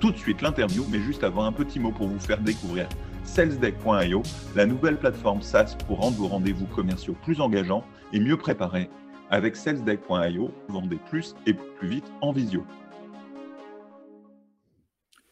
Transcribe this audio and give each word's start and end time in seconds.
tout 0.00 0.10
de 0.10 0.16
suite 0.16 0.40
l'interview, 0.40 0.84
mais 0.90 1.00
juste 1.00 1.22
avant 1.22 1.44
un 1.44 1.52
petit 1.52 1.78
mot 1.78 1.92
pour 1.92 2.08
vous 2.08 2.18
faire 2.18 2.40
découvrir 2.40 2.88
salesdeck.io, 3.22 4.22
la 4.56 4.66
nouvelle 4.66 4.98
plateforme 4.98 5.42
SaaS 5.42 5.76
pour 5.86 5.98
rendre 5.98 6.16
vos 6.16 6.26
rendez-vous 6.26 6.66
commerciaux 6.66 7.14
plus 7.22 7.40
engageants 7.40 7.84
et 8.12 8.18
mieux 8.18 8.36
préparés. 8.36 8.88
Avec 9.30 9.54
salesdeck.io, 9.54 10.50
vendez 10.68 10.98
plus 11.08 11.36
et 11.46 11.54
plus 11.54 11.88
vite 11.88 12.10
en 12.22 12.32
visio. 12.32 12.64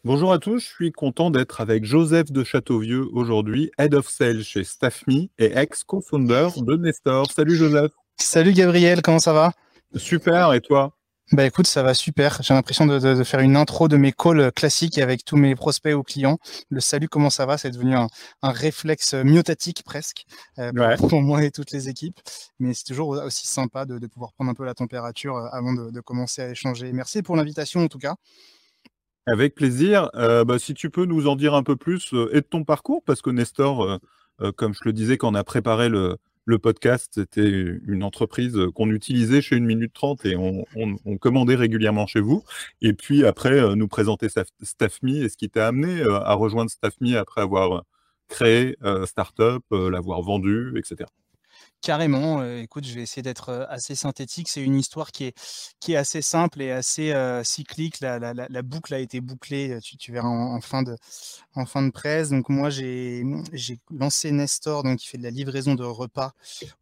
Bonjour 0.04 0.32
à 0.32 0.38
tous, 0.38 0.60
je 0.60 0.68
suis 0.68 0.92
content 0.92 1.30
d'être 1.30 1.60
avec 1.60 1.84
Joseph 1.84 2.30
de 2.30 2.44
Châteauvieux 2.44 3.08
aujourd'hui, 3.12 3.72
Head 3.78 3.94
of 3.94 4.08
Sales 4.08 4.42
chez 4.42 4.62
StaffMe 4.62 5.28
et 5.38 5.58
ex-co-founder 5.58 6.50
de 6.56 6.76
Nestor. 6.76 7.30
Salut 7.32 7.56
Joseph. 7.56 7.90
Salut 8.16 8.52
Gabriel, 8.52 9.02
comment 9.02 9.18
ça 9.18 9.32
va? 9.32 9.52
Super, 9.96 10.52
et 10.52 10.60
toi? 10.60 10.97
Bah 11.32 11.44
écoute, 11.44 11.66
ça 11.66 11.82
va 11.82 11.92
super. 11.92 12.40
J'ai 12.42 12.54
l'impression 12.54 12.86
de, 12.86 13.22
faire 13.22 13.40
une 13.40 13.56
intro 13.56 13.86
de 13.86 13.98
mes 13.98 14.12
calls 14.12 14.50
classiques 14.52 14.96
avec 14.96 15.26
tous 15.26 15.36
mes 15.36 15.54
prospects 15.54 15.94
ou 15.94 16.02
clients. 16.02 16.38
Le 16.70 16.80
salut, 16.80 17.08
comment 17.08 17.28
ça 17.28 17.44
va? 17.44 17.58
C'est 17.58 17.70
devenu 17.70 17.94
un, 17.94 18.08
réflexe 18.42 19.12
myotatique 19.12 19.82
presque 19.84 20.24
euh, 20.58 20.96
pour, 20.96 21.20
moi 21.20 21.44
et 21.44 21.50
toutes 21.50 21.70
les 21.72 21.90
équipes. 21.90 22.18
Mais 22.60 22.72
c'est 22.72 22.84
toujours 22.84 23.10
aussi 23.10 23.46
sympa 23.46 23.84
de, 23.84 24.06
pouvoir 24.06 24.32
prendre 24.32 24.50
un 24.50 24.54
peu 24.54 24.64
la 24.64 24.72
température 24.72 25.36
euh, 25.36 25.48
avant 25.52 25.74
de, 25.74 26.00
commencer 26.00 26.40
à 26.40 26.48
échanger. 26.48 26.92
Merci 26.92 27.22
pour 27.22 27.36
l'invitation 27.36 27.82
en 27.82 27.88
tout 27.88 27.98
cas. 27.98 28.14
Avec 29.26 29.54
plaisir. 29.54 30.08
Euh, 30.14 30.44
bah, 30.44 30.58
si 30.58 30.72
tu 30.72 30.88
peux 30.88 31.04
nous 31.04 31.28
en 31.28 31.36
dire 31.36 31.52
un 31.52 31.62
peu 31.62 31.76
plus 31.76 32.14
et 32.32 32.36
de 32.36 32.46
ton 32.48 32.64
parcours, 32.64 33.02
parce 33.04 33.20
que 33.20 33.28
Nestor, 33.28 34.00
comme 34.56 34.72
je 34.72 34.80
le 34.86 34.94
disais 34.94 35.18
quand 35.18 35.30
on 35.30 35.34
a 35.34 35.44
préparé 35.44 35.90
le, 35.90 36.16
le 36.48 36.58
podcast, 36.58 37.12
c'était 37.14 37.76
une 37.86 38.02
entreprise 38.02 38.58
qu'on 38.74 38.90
utilisait 38.90 39.42
chez 39.42 39.54
Une 39.56 39.66
Minute 39.66 39.92
30 39.92 40.24
et 40.24 40.34
on, 40.34 40.64
commandait 41.18 41.56
régulièrement 41.56 42.06
chez 42.06 42.20
vous. 42.20 42.42
Et 42.80 42.94
puis 42.94 43.26
après, 43.26 43.60
euh, 43.60 43.74
nous 43.74 43.86
présenter 43.86 44.28
StaffMe 44.62 45.24
et 45.24 45.28
ce 45.28 45.36
qui 45.36 45.50
t'a 45.50 45.68
amené 45.68 46.00
euh, 46.00 46.18
à 46.20 46.32
rejoindre 46.32 46.70
StaffMe 46.70 47.16
après 47.16 47.42
avoir 47.42 47.84
créé 48.28 48.78
euh, 48.82 49.04
Startup, 49.04 49.62
l'avoir 49.70 50.22
vendu, 50.22 50.72
etc. 50.78 51.04
Carrément, 51.80 52.44
écoute, 52.56 52.84
je 52.84 52.94
vais 52.94 53.02
essayer 53.02 53.22
d'être 53.22 53.66
assez 53.70 53.94
synthétique. 53.94 54.48
C'est 54.48 54.62
une 54.62 54.76
histoire 54.76 55.12
qui 55.12 55.32
est, 55.86 55.94
assez 55.94 56.22
simple 56.22 56.60
et 56.60 56.72
assez 56.72 57.14
cyclique. 57.44 58.00
La, 58.00 58.62
boucle 58.62 58.94
a 58.94 58.98
été 58.98 59.20
bouclée, 59.20 59.78
tu, 59.80 60.12
verras 60.12 60.28
en, 60.28 60.60
fin 60.60 60.82
de, 60.82 61.90
presse. 61.90 62.30
Donc 62.30 62.48
moi, 62.48 62.68
j'ai 62.68 63.24
lancé 63.90 64.32
Nestor, 64.32 64.84
qui 64.96 65.06
fait 65.06 65.18
de 65.18 65.22
la 65.22 65.30
livraison 65.30 65.76
de 65.76 65.84
repas 65.84 66.32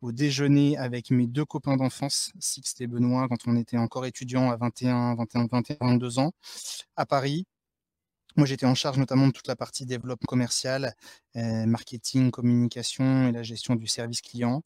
au 0.00 0.12
déjeuner 0.12 0.78
avec 0.78 1.10
mes 1.10 1.26
deux 1.26 1.44
copains 1.44 1.76
d'enfance, 1.76 2.32
Sixte 2.40 2.80
et 2.80 2.86
Benoît, 2.86 3.28
quand 3.28 3.46
on 3.46 3.56
était 3.56 3.78
encore 3.78 4.06
étudiants 4.06 4.50
à 4.50 4.56
21, 4.56 5.14
21, 5.16 5.46
21, 5.46 5.76
22 5.80 6.18
ans, 6.20 6.32
à 6.96 7.04
Paris. 7.04 7.46
Moi, 8.36 8.46
j'étais 8.46 8.66
en 8.66 8.74
charge 8.74 8.98
notamment 8.98 9.26
de 9.28 9.32
toute 9.32 9.48
la 9.48 9.56
partie 9.56 9.84
développement 9.84 10.26
commercial, 10.26 10.94
marketing, 11.34 12.30
communication 12.30 13.28
et 13.28 13.32
la 13.32 13.42
gestion 13.42 13.76
du 13.76 13.86
service 13.86 14.22
client 14.22 14.62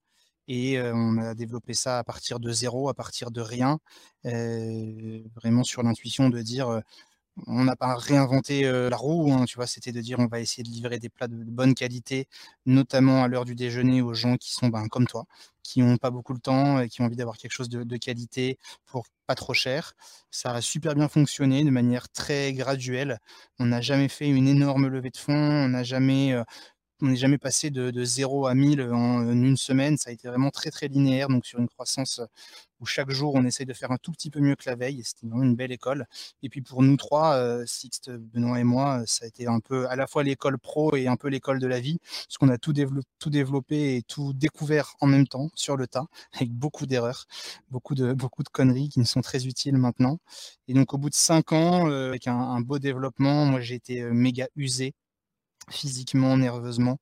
et 0.51 0.81
on 0.83 1.17
a 1.19 1.35
développé 1.35 1.75
ça 1.75 1.99
à 1.99 2.05
partir 2.05 2.41
de 2.41 2.51
zéro, 2.51 2.89
à 2.89 2.95
partir 2.95 3.31
de 3.31 3.41
rien, 3.41 3.79
vraiment 4.25 5.63
sur 5.63 5.83
l'intuition 5.85 6.29
de 6.29 6.43
dire 6.43 6.83
on 7.47 7.65
n'a 7.65 7.77
pas 7.77 7.95
réinventé 7.97 8.63
la 8.63 8.97
roue, 8.97 9.33
hein, 9.33 9.45
tu 9.45 9.57
vois, 9.57 9.67
c'était 9.67 9.93
de 9.93 10.01
dire 10.01 10.19
on 10.19 10.27
va 10.27 10.41
essayer 10.41 10.63
de 10.63 10.69
livrer 10.69 10.99
des 10.99 11.09
plats 11.09 11.29
de, 11.29 11.35
bonne 11.45 11.75
qualité, 11.75 12.27
notamment 12.67 13.23
à 13.23 13.29
l'heure 13.29 13.45
du 13.45 13.55
déjeuner 13.55 14.03
aux 14.03 14.15
gens 14.15 14.37
qui 14.37 14.53
sont 14.53 14.69
ben, 14.69 14.89
comme 14.89 15.07
toi, 15.07 15.25
qui 15.63 15.81
n'ont 15.83 15.97
pas 15.97 16.11
beaucoup 16.11 16.35
de 16.35 16.41
temps 16.41 16.81
et 16.81 16.89
qui 16.89 17.01
ont 17.01 17.05
envie 17.07 17.17
d'avoir 17.17 17.37
quelque 17.37 17.53
chose 17.53 17.69
de, 17.69 17.85
de, 17.85 17.97
qualité 17.97 18.59
pour 18.87 19.07
pas 19.27 19.35
trop 19.35 19.55
cher. 19.55 19.93
Ça 20.31 20.53
a 20.53 20.61
super 20.61 20.95
bien 20.95 21.09
fonctionné 21.09 21.65
de 21.65 21.71
manière 21.71 22.09
très 22.11 22.53
graduelle. 22.53 23.21
On 23.59 23.67
n'a 23.67 23.81
jamais 23.81 24.09
fait 24.09 24.29
une 24.29 24.49
énorme 24.49 24.89
levée 24.89 25.11
de 25.11 25.17
fonds, 25.17 25.33
on 25.35 25.69
n'a 25.69 25.85
jamais 25.85 26.35
on 27.03 27.07
n'est 27.07 27.17
jamais 27.17 27.39
passé 27.39 27.71
de, 27.71 27.91
de, 27.91 28.05
0 28.05 28.47
à 28.47 28.55
1000 28.55 28.83
en, 28.83 29.31
une 29.31 29.57
semaine. 29.57 29.97
Ça 29.97 30.11
a 30.11 30.13
été 30.13 30.29
vraiment 30.29 30.51
très, 30.51 30.71
très 30.71 30.89
linéaire. 30.89 31.29
Donc, 31.29 31.47
sur 31.47 31.59
une 31.59 31.69
croissance 31.69 32.21
où 32.81 32.87
chaque 32.87 33.11
jour, 33.11 33.35
on 33.35 33.45
essaye 33.45 33.67
de 33.67 33.73
faire 33.73 33.91
un 33.93 33.99
tout 33.99 34.13
petit 34.13 34.31
peu 34.31 34.41
mieux 34.41 34.57
que 34.57 34.69
la 34.69 34.77
veille. 34.77 35.03
C'était 35.05 35.27
vraiment 35.27 35.43
une 35.43 35.57
belle 35.57 35.73
école. 35.73 36.07
Et 36.43 36.49
puis, 36.49 36.63
pour 36.63 36.83
nous 36.83 36.97
trois, 36.97 37.35
euh, 37.35 37.65
Sixte, 37.67 38.11
Benoît 38.11 38.59
et 38.61 38.65
moi, 38.65 39.03
ça 39.07 39.25
a 39.25 39.29
été 39.29 39.47
un 39.47 39.61
peu 39.61 39.89
à 39.89 39.97
la 39.97 40.07
fois 40.07 40.23
l'école 40.23 40.59
pro 40.59 40.97
et 40.97 41.07
un 41.07 41.17
peu 41.17 41.29
l'école 41.29 41.59
de 41.59 41.67
la 41.67 41.81
vie. 41.81 41.99
Parce 42.27 42.39
qu'on 42.39 42.49
a 42.49 42.59
tout, 42.59 42.75
tout 43.19 43.31
développé 43.31 43.97
et 43.97 44.03
tout 44.03 44.33
découvert 44.33 44.95
en 45.01 45.07
même 45.07 45.27
temps, 45.27 45.51
sur 45.55 45.77
le 45.77 45.87
tas, 45.87 46.07
avec 46.35 46.51
beaucoup 46.51 46.87
d'erreurs, 46.87 47.27
beaucoup 47.71 47.95
de, 47.95 48.13
beaucoup 48.13 48.43
de 48.43 48.49
conneries 48.49 48.89
qui 48.89 48.99
nous 48.99 49.07
sont 49.07 49.21
très 49.23 49.47
utiles 49.47 49.77
maintenant. 49.77 50.19
Et 50.69 50.75
donc, 50.75 50.95
au 50.95 50.99
bout 50.99 51.11
de 51.11 51.15
cinq 51.15 51.53
ans, 51.53 51.89
euh, 51.89 52.09
avec 52.09 52.27
un, 52.29 52.39
un, 52.39 52.61
beau 52.61 52.79
développement, 52.79 53.47
moi, 53.47 53.61
j'ai 53.61 53.75
été 53.75 54.03
euh, 54.03 54.13
méga 54.13 54.49
usé 54.57 54.95
physiquement, 55.71 56.37
nerveusement. 56.37 56.99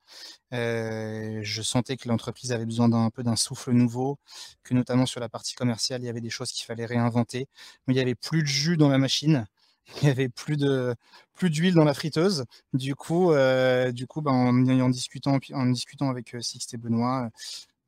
je 0.53 1.63
sentais 1.63 1.97
que 1.97 2.09
l'entreprise 2.09 2.53
avait 2.53 2.67
besoin 2.67 2.89
d'un 2.89 3.11
peu 3.11 3.23
d'un 3.23 3.37
souffle 3.37 3.73
nouveau, 3.73 4.19
que 4.65 4.75
notamment 4.75 5.07
sur 5.07 5.21
la 5.21 5.29
partie 5.29 5.55
commerciale, 5.55 6.03
il 6.03 6.07
y 6.07 6.09
avait 6.09 6.21
des 6.21 6.31
choses 6.31 6.53
qu'il 6.53 6.67
fallait 6.67 6.87
réinventer. 6.87 7.47
Mais 7.87 7.95
il 7.95 7.97
n'y 7.97 8.03
avait 8.03 8.15
plus 8.15 8.43
de 8.43 8.49
jus 8.49 8.77
dans 8.77 8.89
la 8.89 8.99
machine, 8.99 9.47
il 10.03 10.05
n'y 10.05 10.11
avait 10.11 10.29
plus 10.29 10.57
de 10.57 10.95
plus 11.35 11.51
d'huile 11.51 11.75
dans 11.75 11.85
la 11.85 11.95
friteuse. 11.95 12.45
Du 12.73 12.95
coup, 12.95 13.33
coup, 14.09 14.23
ben, 14.23 14.33
en, 14.33 14.89
discutant, 14.91 15.39
en 15.53 15.67
discutant 15.67 16.11
avec 16.11 16.37
Sixte 16.41 16.75
et 16.75 16.79
Benoît, 16.79 17.31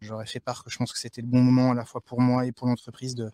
J'aurais 0.03 0.25
fait 0.25 0.41
part 0.41 0.65
que 0.65 0.71
je 0.71 0.79
pense 0.79 0.93
que 0.93 0.99
c'était 0.99 1.21
le 1.21 1.27
bon 1.27 1.43
moment 1.43 1.73
à 1.73 1.75
la 1.75 1.85
fois 1.85 2.01
pour 2.01 2.23
moi 2.23 2.47
et 2.47 2.53
pour 2.53 2.67
l'entreprise 2.67 3.15
de, 3.15 3.31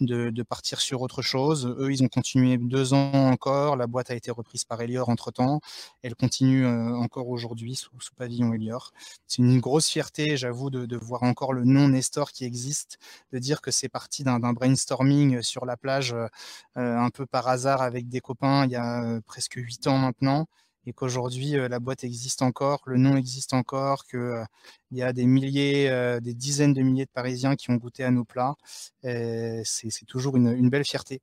de, 0.00 0.42
partir 0.44 0.80
sur 0.80 1.02
autre 1.02 1.22
chose. 1.22 1.66
Eux, 1.78 1.92
ils 1.92 2.04
ont 2.04 2.08
continué 2.08 2.56
deux 2.56 2.94
ans 2.94 3.10
encore. 3.32 3.76
La 3.76 3.88
boîte 3.88 4.12
a 4.12 4.14
été 4.14 4.30
reprise 4.30 4.64
par 4.64 4.80
Elior 4.80 5.08
entre-temps. 5.08 5.60
Elle 6.02 6.14
continue 6.14 6.64
euh, 6.66 6.94
encore 6.94 7.28
aujourd'hui 7.28 7.74
sous, 7.74 7.90
pavillon 8.16 8.54
Elior. 8.54 8.92
C'est 9.26 9.42
une 9.42 9.58
grosse 9.58 9.88
fierté, 9.88 10.36
j'avoue, 10.36 10.70
de, 10.70 10.96
voir 10.96 11.24
encore 11.24 11.52
le 11.52 11.64
nom 11.64 11.88
Nestor 11.88 12.30
qui 12.30 12.44
existe, 12.44 12.98
de 13.32 13.40
dire 13.40 13.60
que 13.60 13.72
c'est 13.72 13.88
parti 13.88 14.22
d'un 14.22 14.38
brainstorming 14.38 15.42
sur 15.42 15.66
la 15.66 15.76
plage 15.76 16.14
euh, 16.14 16.28
un 16.74 17.10
peu 17.10 17.26
par 17.26 17.48
hasard 17.48 17.82
avec 17.82 18.08
des 18.08 18.20
copains 18.20 18.64
il 18.66 18.70
y 18.70 18.76
a 18.76 19.02
euh, 19.02 19.20
presque 19.26 19.54
huit 19.56 19.86
ans 19.88 19.98
maintenant 19.98 20.46
et 20.86 20.92
qu'aujourd'hui 20.92 21.52
la 21.52 21.78
boîte 21.80 22.04
existe 22.04 22.42
encore, 22.42 22.82
le 22.86 22.98
nom 22.98 23.16
existe 23.16 23.54
encore, 23.54 24.06
qu'il 24.06 24.44
il 24.90 24.98
y 24.98 25.02
a 25.02 25.12
des 25.12 25.26
milliers, 25.26 26.18
des 26.22 26.34
dizaines 26.34 26.72
de 26.72 26.82
milliers 26.82 27.06
de 27.06 27.10
Parisiens 27.10 27.56
qui 27.56 27.70
ont 27.70 27.76
goûté 27.76 28.04
à 28.04 28.10
nos 28.10 28.24
plats. 28.24 28.54
C'est 29.02 30.06
toujours 30.06 30.36
une, 30.36 30.68
belle 30.68 30.84
fierté. 30.84 31.20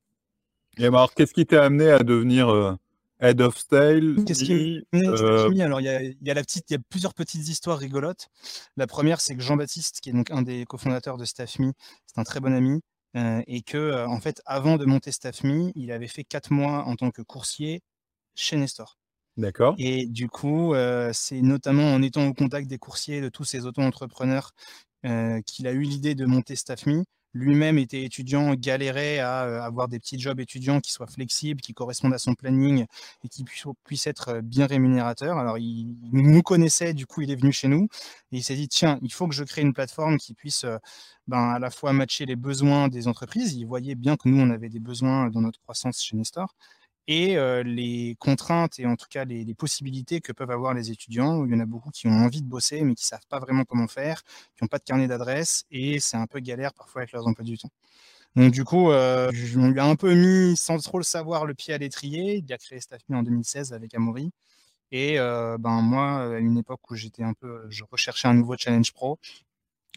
Et 0.77 0.85
alors, 0.85 1.13
qu'est-ce 1.13 1.33
qui 1.33 1.45
t'a 1.45 1.65
amené 1.65 1.89
à 1.89 1.99
devenir 1.99 2.77
Head 3.21 3.39
of 3.39 3.57
Style 3.57 4.23
Qu'est-ce 4.25 4.43
qui 4.43 4.83
m'a 4.91 5.63
Alors, 5.63 5.79
il 5.79 5.85
y, 5.85 5.89
a, 5.89 6.01
il 6.01 6.17
y, 6.21 6.31
a 6.31 6.33
la 6.33 6.41
petite, 6.41 6.65
il 6.69 6.73
y 6.73 6.75
a 6.75 6.79
plusieurs 6.89 7.13
petites 7.13 7.47
histoires 7.47 7.77
rigolotes. 7.77 8.27
La 8.77 8.87
première, 8.87 9.21
c'est 9.21 9.35
que 9.35 9.41
Jean-Baptiste, 9.41 9.99
qui 10.01 10.09
est 10.09 10.13
donc 10.13 10.31
un 10.31 10.41
des 10.41 10.65
cofondateurs 10.65 11.17
de 11.17 11.25
StaffMe, 11.25 11.71
c'est 12.07 12.19
un 12.19 12.23
très 12.23 12.39
bon 12.39 12.53
ami, 12.53 12.81
et 13.15 13.61
que, 13.61 14.05
en 14.07 14.19
fait, 14.19 14.41
avant 14.45 14.77
de 14.77 14.85
monter 14.85 15.11
StaffMe, 15.11 15.71
il 15.75 15.91
avait 15.91 16.07
fait 16.07 16.23
quatre 16.23 16.51
mois 16.51 16.85
en 16.85 16.95
tant 16.95 17.11
que 17.11 17.21
coursier 17.21 17.81
chez 18.35 18.57
Nestor. 18.57 18.97
D'accord. 19.37 19.75
Et 19.77 20.05
du 20.07 20.27
coup, 20.27 20.73
c'est 21.13 21.41
notamment 21.41 21.93
en 21.93 22.01
étant 22.01 22.27
au 22.27 22.33
contact 22.33 22.67
des 22.67 22.77
coursiers, 22.77 23.21
de 23.21 23.29
tous 23.29 23.45
ces 23.45 23.65
auto-entrepreneurs, 23.65 24.51
qu'il 25.03 25.67
a 25.67 25.71
eu 25.71 25.81
l'idée 25.81 26.15
de 26.15 26.25
monter 26.25 26.55
StaffMe. 26.55 27.03
Lui-même 27.33 27.77
était 27.77 28.03
étudiant, 28.03 28.53
galérait 28.55 29.19
à 29.19 29.63
avoir 29.63 29.87
des 29.87 29.99
petits 29.99 30.19
jobs 30.19 30.41
étudiants 30.41 30.81
qui 30.81 30.91
soient 30.91 31.07
flexibles, 31.07 31.61
qui 31.61 31.73
correspondent 31.73 32.13
à 32.13 32.17
son 32.17 32.33
planning 32.33 32.85
et 33.23 33.29
qui 33.29 33.45
puissent 33.85 34.07
être 34.07 34.41
bien 34.41 34.65
rémunérateurs. 34.65 35.37
Alors, 35.37 35.57
il, 35.57 35.95
nous 36.11 36.41
connaissait, 36.41 36.93
du 36.93 37.05
coup, 37.05 37.21
il 37.21 37.31
est 37.31 37.37
venu 37.37 37.53
chez 37.53 37.69
nous 37.69 37.87
et 38.33 38.37
il 38.37 38.43
s'est 38.43 38.55
dit, 38.55 38.67
tiens, 38.67 38.99
il 39.01 39.13
faut 39.13 39.29
que 39.29 39.33
je 39.33 39.45
crée 39.45 39.61
une 39.61 39.73
plateforme 39.73 40.17
qui 40.17 40.33
puisse 40.33 40.65
ben, 41.27 41.51
à 41.51 41.59
la 41.59 41.71
fois 41.71 41.93
matcher 41.93 42.25
les 42.25 42.35
besoins 42.35 42.89
des 42.89 43.07
entreprises. 43.07 43.53
Il 43.53 43.65
voyait 43.65 43.95
bien 43.95 44.17
que 44.17 44.27
nous, 44.27 44.41
on 44.41 44.49
avait 44.49 44.69
des 44.69 44.81
besoins 44.81 45.29
dans 45.29 45.41
notre 45.41 45.61
croissance 45.61 46.01
chez 46.01 46.17
Nestor 46.17 46.53
et 47.07 47.35
les 47.63 48.15
contraintes 48.19 48.79
et 48.79 48.85
en 48.85 48.95
tout 48.95 49.07
cas 49.09 49.25
les, 49.25 49.53
possibilités 49.53 50.21
que 50.21 50.31
peuvent 50.31 50.51
avoir 50.51 50.73
les 50.73 50.91
étudiants. 50.91 51.45
Il 51.45 51.51
y 51.51 51.55
en 51.55 51.59
a 51.59 51.65
beaucoup 51.65 51.91
qui 51.91 52.07
ont 52.07 52.11
envie 52.11 52.41
de 52.41 52.47
bosser 52.47 52.81
mais 52.83 52.95
qui 52.95 53.03
ne 53.03 53.07
savent 53.07 53.27
pas 53.29 53.39
vraiment 53.39 53.63
comment 53.65 53.87
faire, 53.87 54.23
qui 54.55 54.63
n'ont 54.63 54.67
pas 54.67 54.77
de 54.77 54.83
carnet 54.83 55.07
d'adresse 55.07 55.65
et 55.71 55.99
c'est 55.99 56.17
un 56.17 56.27
peu 56.27 56.39
galère 56.39 56.73
parfois 56.73 57.01
avec 57.01 57.11
leurs 57.11 57.27
emplois 57.27 57.45
du 57.45 57.57
temps. 57.57 57.71
Donc 58.35 58.51
du 58.53 58.63
coup, 58.63 58.91
on 58.91 59.69
lui 59.69 59.79
a 59.79 59.85
un 59.85 59.95
peu 59.95 60.13
mis, 60.13 60.55
sans 60.55 60.77
trop 60.77 60.97
le 60.97 61.03
savoir, 61.03 61.45
le 61.45 61.53
pied 61.53 61.73
à 61.73 61.77
l'étrier. 61.77 62.43
Il 62.45 62.53
a 62.53 62.57
créé 62.57 62.79
StaffMe 62.79 63.15
en 63.15 63.23
2016 63.23 63.73
avec 63.73 63.93
Amaury. 63.93 64.31
Et 64.91 65.17
ben 65.17 65.81
moi, 65.81 66.35
à 66.35 66.39
une 66.39 66.57
époque 66.57 66.89
où 66.91 66.95
j'étais 66.95 67.23
un 67.23 67.33
peu, 67.33 67.65
je 67.69 67.83
recherchais 67.89 68.27
un 68.27 68.33
nouveau 68.33 68.55
challenge 68.57 68.91
pro, 68.93 69.19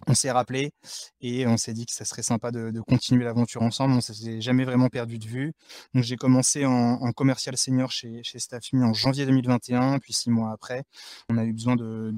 on 0.07 0.15
s'est 0.15 0.31
rappelé 0.31 0.73
et 1.21 1.47
on 1.47 1.57
s'est 1.57 1.73
dit 1.73 1.87
que 1.87 1.93
ça 1.93 2.05
serait 2.05 2.23
sympa 2.23 2.51
de, 2.51 2.81
continuer 2.81 3.25
l'aventure 3.25 3.63
ensemble. 3.63 3.95
On 3.95 4.01
s'est 4.01 4.41
jamais 4.41 4.65
vraiment 4.65 4.89
perdu 4.89 5.19
de 5.19 5.27
vue. 5.27 5.53
Donc 5.95 6.05
j'ai 6.05 6.17
commencé 6.17 6.65
en, 6.65 7.13
commercial 7.13 7.57
senior 7.57 7.91
chez, 7.91 8.23
chez 8.23 8.39
Staffme 8.39 8.83
en 8.83 8.93
janvier 8.93 9.27
2021, 9.27 9.99
puis 9.99 10.13
six 10.13 10.31
mois 10.31 10.51
après, 10.53 10.85
on 11.29 11.39
a 11.39 11.45
eu 11.45 11.53
besoin 11.53 11.77
de, 11.77 12.13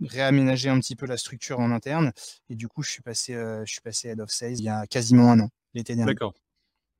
réaménager 0.00 0.68
un 0.68 0.80
petit 0.80 0.96
peu 0.96 1.06
la 1.06 1.16
structure 1.16 1.60
en 1.60 1.70
interne. 1.70 2.12
Et 2.50 2.56
du 2.56 2.66
coup, 2.66 2.82
je 2.82 2.90
suis 2.90 3.02
passé, 3.02 3.34
euh, 3.34 3.64
je 3.64 3.72
suis 3.72 3.80
passé 3.80 4.08
head 4.08 4.20
of 4.20 4.30
sales 4.30 4.58
il 4.58 4.64
y 4.64 4.68
a 4.68 4.86
quasiment 4.86 5.30
un 5.30 5.40
an, 5.40 5.48
l'été 5.74 5.94
dernier. 5.94 6.12
D'accord. 6.12 6.34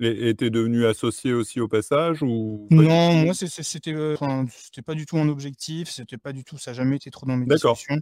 Et 0.01 0.35
tu 0.37 0.47
es 0.47 0.51
devenu 0.51 0.87
associé 0.87 1.33
aussi 1.33 1.61
au 1.61 1.69
passage 1.69 2.23
ou 2.23 2.67
Non, 2.71 3.13
moi 3.13 3.35
c'était 3.35 3.93
euh, 3.93 4.17
c'était 4.49 4.83
pas 4.83 4.95
du 4.95 5.07
tout 5.07 5.17
un 5.19 5.29
objectif, 5.29 5.91
c'était 5.91 6.17
pas 6.17 6.33
du 6.33 6.43
tout, 6.43 6.59
ça 6.59 6.73
n'a 6.73 6.77
jamais 6.77 6.97
été 6.97 7.11
trop 7.13 7.25
dans 7.25 7.37
mes 7.37 7.47
discussions 7.47 8.01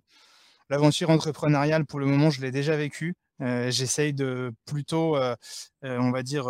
l'aventure 0.70 1.10
entrepreneuriale, 1.10 1.84
pour 1.84 2.00
le 2.00 2.06
moment, 2.06 2.30
je 2.30 2.40
l'ai 2.40 2.50
déjà 2.50 2.76
vécue. 2.76 3.14
Euh, 3.42 3.70
j'essaye 3.70 4.14
de 4.14 4.52
plutôt, 4.66 5.16
euh, 5.16 5.34
euh, 5.84 5.98
on 5.98 6.10
va 6.10 6.22
dire, 6.22 6.46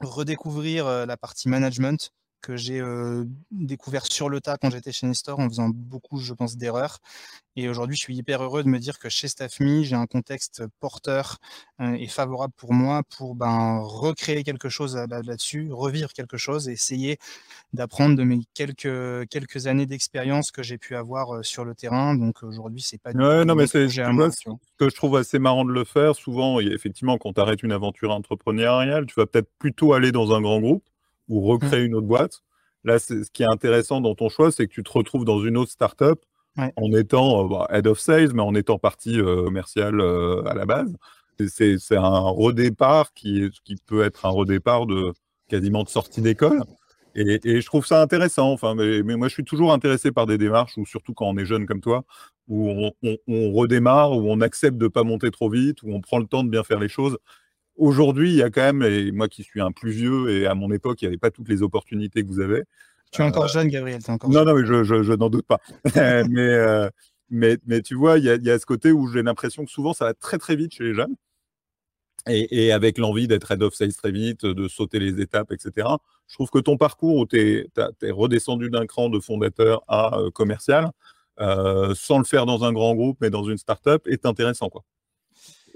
redécouvrir 0.00 1.06
la 1.06 1.16
partie 1.16 1.48
management 1.48 2.10
que 2.42 2.56
j'ai 2.56 2.82
découvert 3.50 4.04
sur 4.06 4.28
le 4.28 4.40
tas 4.40 4.58
quand 4.58 4.70
j'étais 4.70 4.92
chez 4.92 5.06
Nestor 5.06 5.38
en 5.38 5.48
faisant 5.48 5.70
beaucoup, 5.70 6.18
je 6.18 6.34
pense, 6.34 6.56
d'erreurs. 6.56 6.98
Et 7.54 7.68
aujourd'hui, 7.68 7.96
je 7.96 8.00
suis 8.00 8.16
hyper 8.16 8.42
heureux 8.42 8.62
de 8.62 8.68
me 8.68 8.78
dire 8.78 8.98
que 8.98 9.10
chez 9.10 9.28
StaffMe, 9.28 9.82
j'ai 9.82 9.94
un 9.94 10.06
contexte 10.06 10.62
porteur 10.80 11.36
et 11.80 12.06
favorable 12.08 12.52
pour 12.56 12.72
moi 12.72 13.02
pour 13.16 13.34
ben, 13.34 13.80
recréer 13.82 14.42
quelque 14.42 14.68
chose 14.68 14.96
là-dessus, 14.96 15.68
revivre 15.70 16.12
quelque 16.12 16.38
chose 16.38 16.68
et 16.68 16.72
essayer 16.72 17.18
d'apprendre 17.74 18.16
de 18.16 18.24
mes 18.24 18.40
quelques, 18.54 19.28
quelques 19.28 19.66
années 19.66 19.86
d'expérience 19.86 20.50
que 20.50 20.62
j'ai 20.62 20.78
pu 20.78 20.96
avoir 20.96 21.44
sur 21.44 21.64
le 21.64 21.74
terrain. 21.74 22.14
Donc 22.14 22.42
aujourd'hui, 22.42 22.80
c'est 22.80 23.00
pas 23.00 23.12
du 23.12 23.18
ouais, 23.18 23.44
non, 23.44 23.54
mais 23.54 23.66
c'est 23.66 23.88
ce 23.88 24.48
que 24.78 24.88
je 24.88 24.94
trouve 24.94 25.16
assez 25.16 25.38
marrant 25.38 25.64
de 25.64 25.72
le 25.72 25.84
faire. 25.84 26.14
Souvent, 26.14 26.58
effectivement, 26.58 27.18
quand 27.18 27.34
tu 27.34 27.40
arrêtes 27.40 27.62
une 27.62 27.72
aventure 27.72 28.10
entrepreneuriale, 28.12 29.06
tu 29.06 29.14
vas 29.16 29.26
peut-être 29.26 29.50
plutôt 29.58 29.92
aller 29.92 30.10
dans 30.10 30.32
un 30.34 30.40
grand 30.40 30.60
groupe 30.60 30.84
ou 31.28 31.40
recréer 31.40 31.82
mmh. 31.82 31.86
une 31.86 31.94
autre 31.94 32.06
boîte. 32.06 32.42
Là, 32.84 32.98
ce 32.98 33.14
qui 33.32 33.42
est 33.42 33.50
intéressant 33.50 34.00
dans 34.00 34.14
ton 34.14 34.28
choix, 34.28 34.50
c'est 34.50 34.66
que 34.66 34.72
tu 34.72 34.82
te 34.82 34.90
retrouves 34.90 35.24
dans 35.24 35.42
une 35.44 35.56
autre 35.56 35.70
startup 35.70 36.24
en 36.56 36.92
étant 36.92 37.44
euh, 37.44 37.48
bah, 37.48 37.66
head 37.70 37.86
of 37.86 37.98
sales, 37.98 38.32
mais 38.34 38.42
en 38.42 38.54
étant 38.54 38.78
partie 38.78 39.18
euh, 39.20 39.44
commerciale 39.44 40.00
euh, 40.00 40.44
à 40.46 40.54
la 40.54 40.66
base. 40.66 40.94
C'est 41.48 41.96
un 41.96 42.20
redépart 42.20 43.12
qui, 43.14 43.50
qui 43.64 43.76
peut 43.86 44.04
être 44.04 44.26
un 44.26 44.30
redépart 44.30 44.86
de 44.86 45.12
quasiment 45.48 45.82
de 45.82 45.88
sortie 45.88 46.20
d'école. 46.20 46.62
Et, 47.14 47.60
je 47.60 47.66
trouve 47.66 47.86
ça 47.86 48.00
intéressant. 48.00 48.52
Enfin, 48.52 48.74
mais, 48.74 49.02
moi, 49.02 49.28
je 49.28 49.34
suis 49.34 49.44
toujours 49.44 49.72
intéressé 49.72 50.12
par 50.12 50.26
des 50.26 50.38
démarches, 50.38 50.76
ou 50.78 50.86
surtout 50.86 51.14
quand 51.14 51.26
on 51.26 51.36
est 51.36 51.44
jeune 51.44 51.66
comme 51.66 51.80
toi, 51.80 52.04
où 52.48 52.90
on, 53.02 53.52
redémarre, 53.52 54.12
où 54.12 54.30
on 54.30 54.40
accepte 54.40 54.78
de 54.78 54.84
ne 54.84 54.88
pas 54.88 55.02
monter 55.02 55.30
trop 55.30 55.50
vite, 55.50 55.82
où 55.82 55.92
on 55.92 56.00
prend 56.00 56.18
le 56.18 56.26
temps 56.26 56.44
de 56.44 56.50
bien 56.50 56.62
faire 56.62 56.78
les 56.78 56.88
choses. 56.88 57.18
Aujourd'hui, 57.76 58.30
il 58.30 58.36
y 58.36 58.42
a 58.42 58.50
quand 58.50 58.60
même, 58.60 58.82
et 58.82 59.12
moi 59.12 59.28
qui 59.28 59.42
suis 59.42 59.60
un 59.60 59.72
plus 59.72 59.92
vieux, 59.92 60.30
et 60.30 60.46
à 60.46 60.54
mon 60.54 60.70
époque, 60.72 61.00
il 61.00 61.06
n'y 61.06 61.08
avait 61.08 61.18
pas 61.18 61.30
toutes 61.30 61.48
les 61.48 61.62
opportunités 61.62 62.22
que 62.22 62.28
vous 62.28 62.40
avez. 62.40 62.64
Tu 63.12 63.20
es 63.20 63.24
encore 63.24 63.44
euh, 63.44 63.48
jeune, 63.48 63.68
Gabriel. 63.68 64.00
Es 64.00 64.10
encore 64.10 64.30
non, 64.30 64.44
non, 64.44 64.54
mais 64.54 64.64
je, 64.64 65.14
n'en 65.14 65.30
doute 65.30 65.46
pas. 65.46 65.60
Euh, 65.96 66.90
mais, 67.30 67.56
mais, 67.66 67.80
tu 67.80 67.94
vois, 67.94 68.18
il 68.18 68.24
y 68.24 68.50
a, 68.50 68.58
ce 68.58 68.66
côté 68.66 68.92
où 68.92 69.06
j'ai 69.06 69.22
l'impression 69.22 69.64
que 69.64 69.70
souvent, 69.70 69.94
ça 69.94 70.04
va 70.04 70.14
très, 70.14 70.36
très 70.36 70.54
vite 70.54 70.74
chez 70.74 70.84
les 70.84 70.94
jeunes. 70.94 71.14
Et, 72.28 72.70
avec 72.72 72.98
l'envie 72.98 73.26
d'être 73.26 73.50
head 73.50 73.62
of 73.62 73.74
sales 73.74 73.94
très 73.94 74.12
vite, 74.12 74.44
de 74.44 74.68
sauter 74.68 74.98
les 74.98 75.20
étapes, 75.20 75.50
etc. 75.50 75.88
Je 76.28 76.34
trouve 76.34 76.50
que 76.50 76.58
ton 76.58 76.76
parcours 76.76 77.16
où 77.16 77.26
tu 77.26 77.38
es, 77.40 78.10
redescendu 78.10 78.70
d'un 78.70 78.86
cran 78.86 79.08
de 79.08 79.18
fondateur 79.18 79.82
à 79.88 80.18
euh, 80.18 80.30
commercial, 80.30 80.90
sans 81.38 82.18
le 82.18 82.24
faire 82.24 82.44
dans 82.44 82.64
un 82.64 82.72
grand 82.72 82.94
groupe, 82.94 83.16
mais 83.20 83.30
dans 83.30 83.44
une 83.44 83.56
start-up, 83.56 84.06
est 84.06 84.26
intéressant. 84.26 84.68
Quoi. 84.68 84.84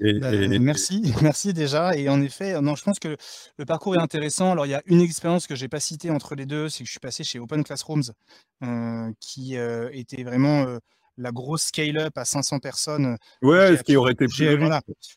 Bah, 0.00 0.30
merci, 0.58 1.02
merci 1.22 1.52
déjà. 1.52 1.96
Et 1.96 2.08
en 2.08 2.20
effet, 2.20 2.60
non, 2.60 2.74
je 2.74 2.82
pense 2.82 2.98
que 2.98 3.16
le 3.56 3.64
parcours 3.64 3.94
est 3.96 4.00
intéressant. 4.00 4.52
Alors, 4.52 4.66
il 4.66 4.70
y 4.70 4.74
a 4.74 4.82
une 4.86 5.00
expérience 5.00 5.46
que 5.46 5.54
j'ai 5.54 5.68
pas 5.68 5.80
citée 5.80 6.10
entre 6.10 6.34
les 6.34 6.46
deux, 6.46 6.68
c'est 6.68 6.80
que 6.80 6.86
je 6.86 6.92
suis 6.92 7.00
passé 7.00 7.24
chez 7.24 7.38
Open 7.38 7.64
Classrooms, 7.64 8.12
euh, 8.62 9.10
qui 9.20 9.56
euh, 9.56 9.88
était 9.92 10.22
vraiment 10.22 10.64
euh, 10.64 10.78
la 11.16 11.32
grosse 11.32 11.64
scale-up 11.64 12.16
à 12.16 12.24
500 12.24 12.58
personnes. 12.58 13.16
Ouais, 13.42 13.76
ce 13.76 13.82
qui 13.82 13.96
aurait 13.96 14.12
été 14.12 14.26
plus. 14.26 14.58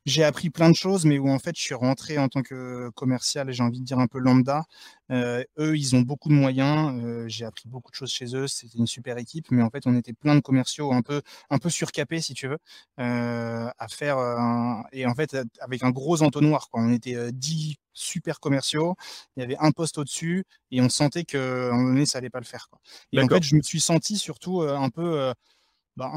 J'ai 0.06 0.24
appris 0.24 0.50
plein 0.50 0.70
de 0.70 0.76
choses, 0.76 1.06
mais 1.06 1.20
où 1.20 1.30
en 1.30 1.40
fait, 1.40 1.56
je 1.56 1.62
suis 1.62 1.76
rentré 1.76 2.18
en 2.18 2.28
tant 2.28 2.42
que 2.42 2.90
commercial, 2.96 3.50
et 3.50 3.54
j'ai 3.54 3.64
envie 3.64 3.80
de 3.80 3.86
dire 3.86 4.00
un 4.00 4.08
peu 4.08 4.20
lambda. 4.20 4.64
Euh, 5.12 5.44
eux, 5.58 5.78
ils 5.78 5.96
ont 5.96 6.02
beaucoup 6.02 6.30
de 6.30 6.34
moyens. 6.34 6.94
Euh, 7.04 7.28
j'ai 7.28 7.46
appris 7.46 7.68
beaucoup 7.68 7.92
de 7.92 7.96
choses 7.96 8.12
chez 8.12 8.36
eux. 8.36 8.48
C'était 8.48 8.78
une 8.78 8.88
super 8.88 9.18
équipe, 9.18 9.48
mais 9.52 9.64
en 9.64 9.70
fait, 9.70 9.88
on 9.88 9.96
était 9.96 10.14
plein 10.14 10.36
de 10.36 10.42
commerciaux 10.42 10.92
un 10.94 11.02
peu, 11.02 11.22
un 11.50 11.58
peu 11.58 11.70
surcapés, 11.70 12.22
si 12.22 12.34
tu 12.34 12.48
veux, 12.48 12.58
euh, 13.00 13.70
à 13.78 13.88
faire. 13.88 14.18
et 14.92 15.06
en 15.06 15.16
fait, 15.16 15.38
avec 15.60 15.84
un 15.84 15.92
gros 15.92 16.22
entonnoir. 16.22 16.70
Quoi. 16.70 16.82
On 16.82 16.92
était 16.92 17.32
10 17.32 17.76
super 17.94 18.40
commerciaux. 18.40 18.96
Il 19.36 19.42
y 19.42 19.44
avait 19.44 19.58
un 19.60 19.72
poste 19.72 19.98
au-dessus 19.98 20.46
et 20.72 20.82
on 20.82 20.90
sentait 20.90 21.24
qu'à 21.24 21.40
un 21.40 21.72
moment 21.72 21.90
donné, 21.90 22.06
ça 22.06 22.20
allait 22.20 22.30
pas 22.30 22.40
le 22.40 22.46
faire. 22.46 22.68
Quoi. 22.70 22.80
Et 23.12 23.22
en 23.22 23.28
fait, 23.28 23.44
je 23.44 23.56
me 23.56 23.62
suis 23.62 23.82
senti 23.82 24.18
surtout 24.18 24.62
un 24.62 24.90
peu 24.90 25.34
bah, 26.00 26.12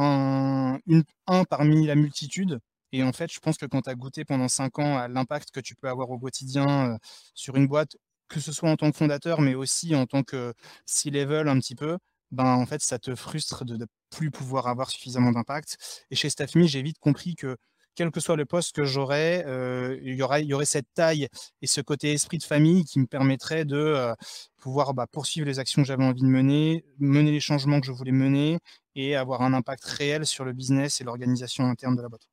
un, 1.27 1.45
parmi 1.51 1.87
la 1.87 1.97
multitude. 1.97 2.61
Et 2.93 3.03
en 3.03 3.13
fait, 3.13 3.33
je 3.33 3.41
pense 3.41 3.57
que 3.57 3.67
quand 3.67 3.83
tu 3.83 3.91
as 3.91 3.95
goûté 3.95 4.25
pendant 4.25 4.49
cinq 4.49 4.79
ans 4.79 4.97
à 4.97 5.09
l'impact 5.09 5.51
que 5.51 5.61
tu 5.61 5.75
peux 5.75 5.89
avoir 5.89 6.11
au 6.11 6.19
quotidien 6.19 6.99
sur 7.35 7.57
une 7.57 7.67
boîte, 7.67 7.97
que 8.29 8.41
ce 8.41 8.53
soit 8.53 8.71
en 8.71 8.77
tant 8.77 8.91
que 8.91 8.97
fondateur, 8.97 9.41
mais 9.41 9.55
aussi 9.55 9.95
en 9.95 10.07
tant 10.07 10.23
que 10.23 10.55
C-level 10.87 11.49
un 11.49 11.59
petit 11.59 11.75
peu, 11.75 11.99
ben, 12.31 12.55
en 12.55 12.67
fait, 12.67 12.81
ça 12.83 12.99
te 12.99 13.15
frustre 13.15 13.65
de 13.65 13.77
ne 13.77 13.87
plus 14.11 14.31
pouvoir 14.31 14.69
avoir 14.69 14.91
suffisamment 14.91 15.33
d'impact. 15.33 15.77
Et 16.11 16.17
chez 16.17 16.31
StaffMe, 16.31 16.65
j'ai 16.65 16.83
vite 16.83 16.99
compris 16.99 17.35
que 17.35 17.57
quel 17.95 18.11
que 18.11 18.21
soit 18.21 18.37
le 18.37 18.45
poste 18.45 18.75
que 18.75 18.85
j'aurais, 18.85 19.45
euh, 19.47 19.99
il, 20.03 20.15
y 20.15 20.23
aurait, 20.23 20.43
il 20.43 20.49
y 20.49 20.55
aurait 20.55 20.65
cette 20.65 20.87
taille 20.95 21.29
et 21.61 21.67
ce 21.67 21.81
côté 21.81 22.13
esprit 22.13 22.39
de 22.39 22.45
famille 22.45 22.85
qui 22.85 22.99
me 23.01 23.07
permettrait 23.07 23.65
de 23.65 23.77
euh, 23.77 24.15
pouvoir 24.61 24.95
bah, 24.95 25.07
poursuivre 25.11 25.47
les 25.47 25.59
actions 25.59 25.83
que 25.83 25.89
j'avais 25.89 26.05
envie 26.05 26.23
de 26.23 26.27
mener, 26.27 26.85
mener 26.99 27.31
les 27.31 27.41
changements 27.41 27.81
que 27.81 27.87
je 27.87 27.93
voulais 27.93 28.13
mener 28.13 28.59
et 28.95 29.17
avoir 29.17 29.43
un 29.43 29.53
impact 29.55 29.85
réel 29.85 30.27
sur 30.27 30.45
le 30.45 30.53
business 30.53 31.01
et 31.01 31.05
l'organisation 31.05 31.65
interne 31.65 31.97
de 31.97 32.03
la 32.03 32.09
boîte. 32.09 32.29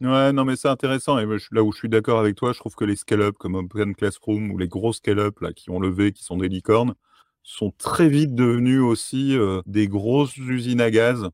Ouais, 0.00 0.32
non, 0.32 0.46
mais 0.46 0.56
c'est 0.56 0.68
intéressant. 0.68 1.18
Et 1.18 1.26
là 1.50 1.62
où 1.62 1.72
je 1.72 1.78
suis 1.78 1.88
d'accord 1.90 2.20
avec 2.20 2.34
toi, 2.34 2.52
je 2.52 2.58
trouve 2.58 2.74
que 2.74 2.86
les 2.86 2.96
scale-up 2.96 3.36
comme 3.38 3.54
Open 3.54 3.94
Classroom 3.94 4.50
ou 4.50 4.56
les 4.56 4.68
gros 4.68 4.94
scale-up 4.94 5.38
qui 5.54 5.68
ont 5.70 5.78
levé, 5.78 6.12
qui 6.12 6.24
sont 6.24 6.38
des 6.38 6.48
licornes, 6.48 6.94
sont 7.42 7.70
très 7.76 8.08
vite 8.08 8.34
devenus 8.34 8.80
aussi 8.80 9.36
euh, 9.36 9.60
des 9.66 9.88
grosses 9.88 10.36
usines 10.36 10.80
à 10.80 10.90
gaz 10.90 11.28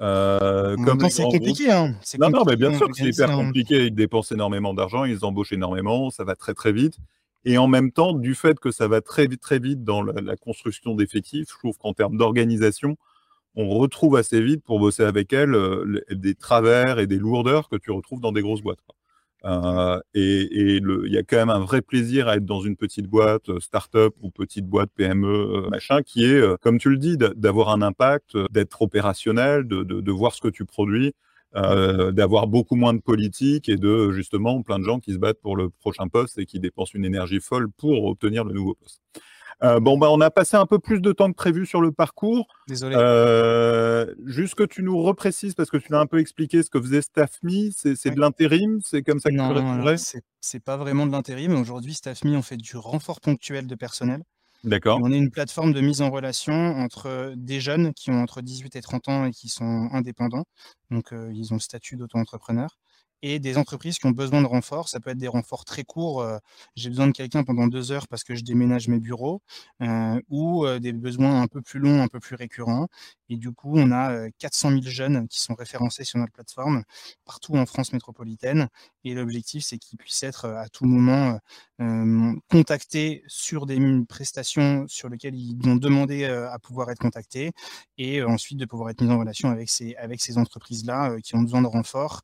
euh, 0.00 0.76
comme 0.76 1.08
c'est 1.08 1.22
compliqué. 1.22 1.70
Hein. 1.70 1.94
Non, 2.18 2.30
non, 2.30 2.44
mais 2.46 2.56
bien 2.56 2.76
sûr 2.76 2.88
que 2.88 2.96
c'est 2.96 3.06
hyper 3.06 3.30
compliqué. 3.30 3.86
Ils 3.86 3.94
dépensent 3.94 4.34
énormément 4.34 4.74
d'argent, 4.74 5.04
ils 5.04 5.24
embauchent 5.24 5.52
énormément, 5.52 6.10
ça 6.10 6.24
va 6.24 6.34
très 6.34 6.54
très 6.54 6.72
vite. 6.72 6.98
Et 7.44 7.58
en 7.58 7.68
même 7.68 7.92
temps, 7.92 8.12
du 8.12 8.34
fait 8.34 8.58
que 8.58 8.70
ça 8.72 8.88
va 8.88 9.00
très 9.00 9.26
vite 9.26 9.40
très 9.40 9.58
vite 9.58 9.84
dans 9.84 10.02
la, 10.02 10.36
construction 10.36 10.94
d'effectifs, 10.94 11.48
je 11.48 11.58
trouve 11.58 11.78
qu'en 11.78 11.92
termes 11.92 12.16
d'organisation, 12.16 12.96
on 13.54 13.68
retrouve 13.68 14.16
assez 14.16 14.40
vite 14.40 14.64
pour 14.64 14.80
bosser 14.80 15.04
avec 15.04 15.32
elles 15.32 15.54
euh, 15.54 16.04
des 16.10 16.34
travers 16.34 16.98
et 16.98 17.06
des 17.06 17.18
lourdeurs 17.18 17.68
que 17.68 17.76
tu 17.76 17.90
retrouves 17.90 18.20
dans 18.20 18.32
des 18.32 18.42
grosses 18.42 18.62
boîtes. 18.62 18.80
Euh, 19.46 20.00
et 20.14 20.48
il 20.52 21.12
y 21.12 21.18
a 21.18 21.22
quand 21.22 21.36
même 21.36 21.50
un 21.50 21.60
vrai 21.60 21.80
plaisir 21.80 22.26
à 22.26 22.36
être 22.36 22.44
dans 22.44 22.60
une 22.60 22.76
petite 22.76 23.06
boîte, 23.06 23.48
euh, 23.48 23.60
start-up 23.60 24.14
ou 24.20 24.30
petite 24.30 24.66
boîte 24.66 24.90
PME, 24.96 25.28
euh, 25.28 25.70
machin, 25.70 26.02
qui 26.02 26.24
est, 26.24 26.42
comme 26.60 26.78
tu 26.78 26.90
le 26.90 26.98
dis, 26.98 27.16
d'avoir 27.16 27.70
un 27.70 27.80
impact, 27.82 28.36
d'être 28.50 28.82
opérationnel, 28.82 29.66
de, 29.68 29.84
de, 29.84 30.12
voir 30.12 30.34
ce 30.34 30.40
que 30.40 30.48
tu 30.48 30.64
produis, 30.64 31.14
d'avoir 31.54 32.48
beaucoup 32.48 32.76
moins 32.76 32.92
de 32.92 33.00
politique 33.00 33.68
et 33.68 33.76
de 33.76 34.10
justement 34.12 34.62
plein 34.62 34.78
de 34.78 34.84
gens 34.84 34.98
qui 34.98 35.12
se 35.12 35.18
battent 35.18 35.40
pour 35.40 35.56
le 35.56 35.70
prochain 35.70 36.08
poste 36.08 36.38
et 36.38 36.44
qui 36.44 36.60
dépensent 36.60 36.92
une 36.94 37.04
énergie 37.04 37.40
folle 37.40 37.68
pour 37.70 38.04
obtenir 38.04 38.44
le 38.44 38.52
nouveau 38.52 38.74
poste. 38.74 39.00
Euh, 39.62 39.80
bon, 39.80 39.96
bah, 39.96 40.08
on 40.10 40.20
a 40.20 40.30
passé 40.30 40.56
un 40.56 40.66
peu 40.66 40.78
plus 40.78 41.00
de 41.00 41.12
temps 41.12 41.30
que 41.30 41.36
prévu 41.36 41.64
sur 41.64 41.80
le 41.80 41.90
parcours. 41.90 42.46
Désolé. 42.68 42.94
Euh, 42.98 44.14
juste 44.26 44.54
que 44.54 44.64
tu 44.64 44.82
nous 44.82 45.00
reprécises, 45.00 45.54
parce 45.54 45.70
que 45.70 45.78
tu 45.78 45.92
l'as 45.92 46.00
un 46.00 46.06
peu 46.06 46.18
expliqué 46.18 46.62
ce 46.62 46.70
que 46.70 46.80
faisait 46.80 47.02
StaffMe, 47.02 47.70
c'est 47.72 48.10
de 48.10 48.20
l'intérim, 48.20 48.80
c'est 48.84 49.02
comme 49.02 49.18
ça 49.18 49.30
que 49.30 49.34
non, 49.34 49.96
tu 49.96 50.20
C'est 50.40 50.60
pas 50.60 50.76
vraiment 50.76 51.06
de 51.06 51.12
l'intérim. 51.12 51.54
Aujourd'hui, 51.58 51.94
StaffMe, 51.94 52.36
on 52.36 52.42
fait 52.42 52.58
du 52.58 52.76
renfort 52.76 53.20
ponctuel 53.20 53.66
de 53.66 53.74
personnel. 53.74 54.22
D'accord. 54.64 54.98
On 55.02 55.12
est 55.12 55.18
une 55.18 55.30
plateforme 55.30 55.72
de 55.72 55.80
mise 55.80 56.02
en 56.02 56.10
relation 56.10 56.52
entre 56.52 57.34
des 57.36 57.60
jeunes 57.60 57.94
qui 57.94 58.10
ont 58.10 58.20
entre 58.20 58.40
18 58.40 58.74
et 58.76 58.80
30 58.80 59.08
ans 59.08 59.24
et 59.24 59.30
qui 59.30 59.48
sont 59.48 59.88
indépendants. 59.92 60.44
Donc, 60.90 61.12
euh, 61.12 61.30
ils 61.34 61.52
ont 61.52 61.56
le 61.56 61.60
statut 61.60 61.96
d'auto-entrepreneur 61.96 62.68
et 63.22 63.38
des 63.38 63.58
entreprises 63.58 63.98
qui 63.98 64.06
ont 64.06 64.10
besoin 64.10 64.42
de 64.42 64.46
renforts. 64.46 64.88
Ça 64.88 65.00
peut 65.00 65.10
être 65.10 65.18
des 65.18 65.28
renforts 65.28 65.64
très 65.64 65.84
courts. 65.84 66.20
Euh, 66.22 66.38
j'ai 66.74 66.90
besoin 66.90 67.06
de 67.06 67.12
quelqu'un 67.12 67.44
pendant 67.44 67.66
deux 67.66 67.92
heures 67.92 68.08
parce 68.08 68.24
que 68.24 68.34
je 68.34 68.44
déménage 68.44 68.88
mes 68.88 69.00
bureaux 69.00 69.42
euh, 69.82 70.20
ou 70.28 70.66
euh, 70.66 70.78
des 70.78 70.92
besoins 70.92 71.42
un 71.42 71.46
peu 71.46 71.62
plus 71.62 71.80
longs, 71.80 72.02
un 72.02 72.08
peu 72.08 72.20
plus 72.20 72.36
récurrents. 72.36 72.88
Et 73.28 73.36
du 73.36 73.52
coup, 73.52 73.72
on 73.76 73.90
a 73.90 74.30
400 74.38 74.70
000 74.70 74.82
jeunes 74.82 75.28
qui 75.28 75.40
sont 75.40 75.54
référencés 75.54 76.04
sur 76.04 76.18
notre 76.18 76.32
plateforme 76.32 76.84
partout 77.24 77.56
en 77.56 77.66
France 77.66 77.92
métropolitaine. 77.92 78.68
Et 79.04 79.14
l'objectif, 79.14 79.64
c'est 79.64 79.78
qu'ils 79.78 79.98
puissent 79.98 80.22
être 80.22 80.46
à 80.46 80.68
tout 80.68 80.84
moment 80.84 81.40
contactés 82.48 83.24
sur 83.26 83.66
des 83.66 83.78
prestations 84.08 84.86
sur 84.88 85.08
lesquelles 85.08 85.34
ils 85.34 85.56
vont 85.60 85.74
demander 85.74 86.24
à 86.24 86.58
pouvoir 86.60 86.90
être 86.90 87.00
contactés 87.00 87.52
et 87.98 88.22
ensuite 88.22 88.58
de 88.58 88.64
pouvoir 88.64 88.90
être 88.90 89.02
mis 89.02 89.10
en 89.10 89.18
relation 89.18 89.50
avec 89.50 89.68
ces, 89.68 89.96
avec 89.96 90.20
ces 90.20 90.38
entreprises-là 90.38 91.16
qui 91.22 91.34
ont 91.34 91.42
besoin 91.42 91.62
de 91.62 91.66
renforts 91.66 92.22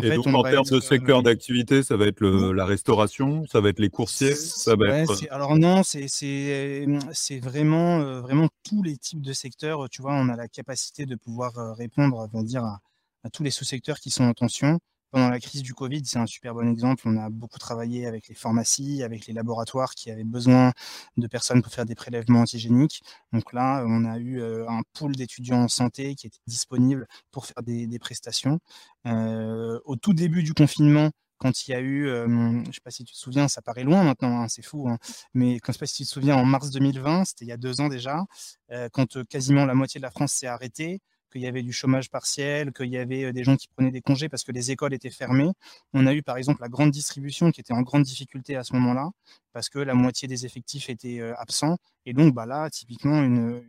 et 0.00 0.10
donc, 0.14 0.26
en 0.28 0.42
termes 0.42 0.64
de 0.64 0.80
secteur 0.80 1.18
euh, 1.18 1.22
d'activité, 1.22 1.82
ça 1.82 1.96
va 1.96 2.06
être 2.06 2.24
la 2.24 2.64
restauration, 2.64 3.44
ça 3.46 3.60
va 3.60 3.68
être 3.68 3.78
les 3.78 3.90
coursiers, 3.90 4.34
ça 4.34 4.74
va 4.74 5.00
être... 5.00 5.26
Alors 5.30 5.56
non, 5.56 5.82
c'est 5.82 7.38
vraiment, 7.40 8.00
euh, 8.00 8.20
vraiment 8.22 8.48
tous 8.62 8.82
les 8.82 8.96
types 8.96 9.20
de 9.20 9.32
secteurs. 9.34 9.88
Tu 9.90 10.00
vois, 10.00 10.14
on 10.14 10.28
a 10.30 10.36
la 10.36 10.48
capacité 10.48 11.04
de 11.04 11.14
pouvoir 11.14 11.58
euh, 11.58 11.72
répondre, 11.74 12.28
on 12.32 12.42
dire, 12.42 12.64
à, 12.64 12.80
à 13.22 13.30
tous 13.30 13.42
les 13.42 13.50
sous-secteurs 13.50 13.98
qui 14.00 14.10
sont 14.10 14.24
en 14.24 14.32
tension 14.32 14.78
pendant 15.12 15.28
la 15.28 15.38
crise 15.40 15.62
du 15.62 15.74
Covid, 15.74 16.02
c'est 16.06 16.18
un 16.18 16.26
super 16.26 16.54
bon 16.54 16.68
exemple. 16.68 17.02
On 17.06 17.16
a 17.18 17.28
beaucoup 17.28 17.58
travaillé 17.58 18.06
avec 18.06 18.28
les 18.28 18.34
pharmacies, 18.34 19.02
avec 19.02 19.26
les 19.26 19.34
laboratoires 19.34 19.94
qui 19.94 20.10
avaient 20.10 20.24
besoin 20.24 20.72
de 21.18 21.26
personnes 21.26 21.62
pour 21.62 21.70
faire 21.70 21.84
des 21.84 21.94
prélèvements 21.94 22.40
antigéniques. 22.40 23.02
Donc 23.32 23.52
là, 23.52 23.84
on 23.86 24.06
a 24.06 24.18
eu 24.18 24.40
euh, 24.40 24.66
un 24.68 24.80
pool 24.94 25.14
d'étudiants 25.14 25.64
en 25.64 25.68
santé 25.68 26.14
qui 26.14 26.26
était 26.26 26.40
disponible 26.46 27.06
pour 27.30 27.44
faire 27.44 27.62
des, 27.62 27.98
prestations. 27.98 28.58
Euh, 29.06 29.78
au 29.84 29.96
tout 29.96 30.14
début 30.14 30.42
du 30.42 30.54
confinement, 30.54 31.10
quand 31.36 31.68
il 31.68 31.72
y 31.72 31.74
a 31.74 31.80
eu, 31.80 32.06
euh, 32.06 32.26
je 32.26 32.68
ne 32.68 32.72
sais 32.72 32.80
pas 32.82 32.90
si 32.90 33.04
tu 33.04 33.12
te 33.12 33.18
souviens, 33.18 33.48
ça 33.48 33.60
paraît 33.60 33.84
loin 33.84 34.02
maintenant, 34.04 34.40
hein, 34.40 34.48
c'est 34.48 34.62
fou, 34.62 34.88
hein, 34.88 34.96
mais 35.34 35.60
quand, 35.60 35.72
je 35.72 35.72
ne 35.72 35.74
sais 35.74 35.78
pas 35.80 35.86
si 35.86 35.96
tu 35.96 36.04
te 36.04 36.08
souviens, 36.08 36.36
en 36.36 36.44
mars 36.46 36.70
2020, 36.70 37.26
c'était 37.26 37.44
il 37.44 37.48
y 37.48 37.52
a 37.52 37.56
deux 37.58 37.80
ans 37.80 37.88
déjà, 37.88 38.24
quand 38.92 39.22
quasiment 39.28 39.66
la 39.66 39.74
moitié 39.74 39.98
de 40.00 40.02
la 40.02 40.10
France 40.10 40.32
s'est 40.32 40.46
arrêtée, 40.46 41.00
qu'il 41.32 41.40
y 41.42 41.46
avait 41.46 41.62
du 41.62 41.72
chômage 41.72 42.10
partiel, 42.10 42.72
qu'il 42.72 42.88
y 42.88 42.98
avait 42.98 43.24
euh, 43.24 43.32
des 43.32 43.44
gens 43.44 43.56
qui 43.56 43.68
prenaient 43.68 43.90
des 43.90 44.02
congés 44.02 44.28
parce 44.28 44.44
que 44.44 44.52
les 44.52 44.70
écoles 44.70 44.94
étaient 44.94 45.10
fermées. 45.10 45.50
On 45.94 46.06
a 46.06 46.14
eu 46.14 46.22
par 46.22 46.36
exemple 46.36 46.60
la 46.62 46.68
grande 46.68 46.90
distribution 46.90 47.50
qui 47.50 47.60
était 47.60 47.72
en 47.72 47.82
grande 47.82 48.02
difficulté 48.02 48.56
à 48.56 48.64
ce 48.64 48.74
moment-là 48.74 49.10
parce 49.52 49.68
que 49.68 49.78
la 49.78 49.94
moitié 49.94 50.28
des 50.28 50.46
effectifs 50.46 50.88
étaient 50.90 51.20
euh, 51.20 51.34
absents. 51.36 51.76
Et 52.06 52.12
donc 52.12 52.34
bah 52.34 52.46
là, 52.46 52.68
typiquement, 52.70 53.22
une, 53.22 53.62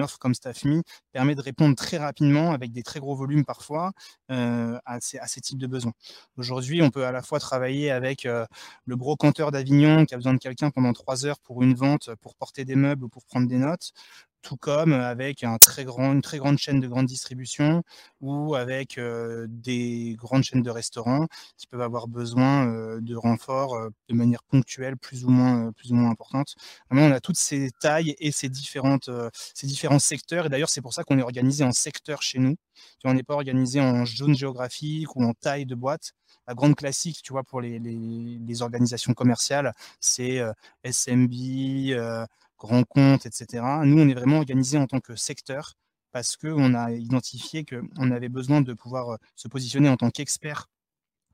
offre 0.00 0.18
comme 0.18 0.34
StaffMe 0.34 0.82
permet 1.12 1.36
de 1.36 1.40
répondre 1.40 1.76
très 1.76 1.96
rapidement 1.96 2.52
avec 2.52 2.72
des 2.72 2.82
très 2.82 2.98
gros 2.98 3.14
volumes 3.14 3.44
parfois 3.44 3.92
euh, 4.30 4.78
à, 4.84 4.98
ces, 5.00 5.40
types 5.40 5.58
de 5.58 5.68
besoins. 5.68 5.92
Aujourd'hui, 6.36 6.82
on 6.82 6.90
peut 6.90 7.06
à 7.06 7.12
la 7.12 7.22
fois 7.22 7.38
travailler 7.38 7.92
avec 7.92 8.24
le 8.24 8.96
brocanteur 8.96 9.52
d'Avignon 9.52 10.04
qui 10.04 10.14
a 10.14 10.16
besoin 10.16 10.34
de 10.34 10.38
quelqu'un 10.38 10.70
pendant 10.70 10.92
trois 10.92 11.26
heures 11.26 11.38
pour 11.38 11.62
une 11.62 11.74
vente, 11.74 12.10
pour 12.20 12.34
porter 12.34 12.64
des 12.64 12.74
meubles 12.74 13.04
ou 13.04 13.08
pour 13.08 13.24
prendre 13.24 13.46
des 13.46 13.58
notes 13.58 13.92
tout 14.42 14.56
comme 14.56 14.92
avec 14.92 15.44
un 15.44 15.58
très 15.58 15.84
grand, 15.84 16.12
une 16.12 16.22
très 16.22 16.38
grande 16.38 16.58
chaîne 16.58 16.80
de 16.80 16.88
grande 16.88 17.06
distribution 17.06 17.82
ou 18.20 18.54
avec 18.54 19.00
des 19.48 20.16
grandes 20.18 20.42
chaînes 20.42 20.62
de 20.62 20.70
restaurants 20.70 21.26
qui 21.56 21.66
peuvent 21.66 21.80
avoir 21.80 22.08
besoin 22.08 22.66
de 23.00 23.16
renforts 23.16 23.76
de 24.08 24.14
manière 24.14 24.42
ponctuelle, 24.42 24.96
plus 24.96 25.24
ou 25.24 25.30
moins, 25.30 25.72
plus 25.72 25.92
ou 25.92 25.94
moins 25.94 26.10
importante. 26.10 26.54
on 26.90 27.10
a 27.10 27.20
toutes 27.20 27.36
ces 27.36 27.70
tailles 27.80 28.14
et 28.18 28.32
ces, 28.32 28.48
différentes, 28.48 29.10
ces 29.54 29.66
différents 29.66 29.98
secteurs. 29.98 30.46
Et 30.46 30.48
d'ailleurs, 30.48 30.70
c'est 30.70 30.82
pour 30.82 30.94
ça 30.94 31.04
qu'on 31.04 31.18
est 31.18 31.22
organisé 31.22 31.64
en 31.64 31.72
secteur 31.72 32.22
chez 32.22 32.38
nous. 32.38 32.56
On 33.04 33.14
n'est 33.14 33.22
pas 33.22 33.34
organisé 33.34 33.80
en 33.80 34.04
zone 34.06 34.34
géographique 34.34 35.14
ou 35.16 35.24
en 35.24 35.34
taille 35.34 35.66
de 35.66 35.74
boîte 35.74 36.12
la 36.48 36.54
grande 36.54 36.74
classique, 36.74 37.22
tu 37.22 37.32
vois, 37.32 37.44
pour 37.44 37.60
les, 37.60 37.78
les, 37.78 38.62
organisations 38.62 39.14
commerciales, 39.14 39.72
c'est 40.00 40.42
SMB, 40.84 41.30
grands 42.62 42.84
comptes, 42.84 43.26
etc. 43.26 43.64
Nous, 43.84 44.00
on 44.00 44.08
est 44.08 44.14
vraiment 44.14 44.38
organisé 44.38 44.78
en 44.78 44.86
tant 44.86 45.00
que 45.00 45.16
secteur 45.16 45.74
parce 46.12 46.36
qu'on 46.36 46.74
a 46.74 46.92
identifié 46.92 47.64
qu'on 47.64 48.10
avait 48.10 48.28
besoin 48.28 48.60
de 48.60 48.72
pouvoir 48.74 49.10
euh, 49.10 49.16
se 49.34 49.48
positionner 49.48 49.88
en 49.88 49.96
tant 49.96 50.10
qu'expert 50.10 50.68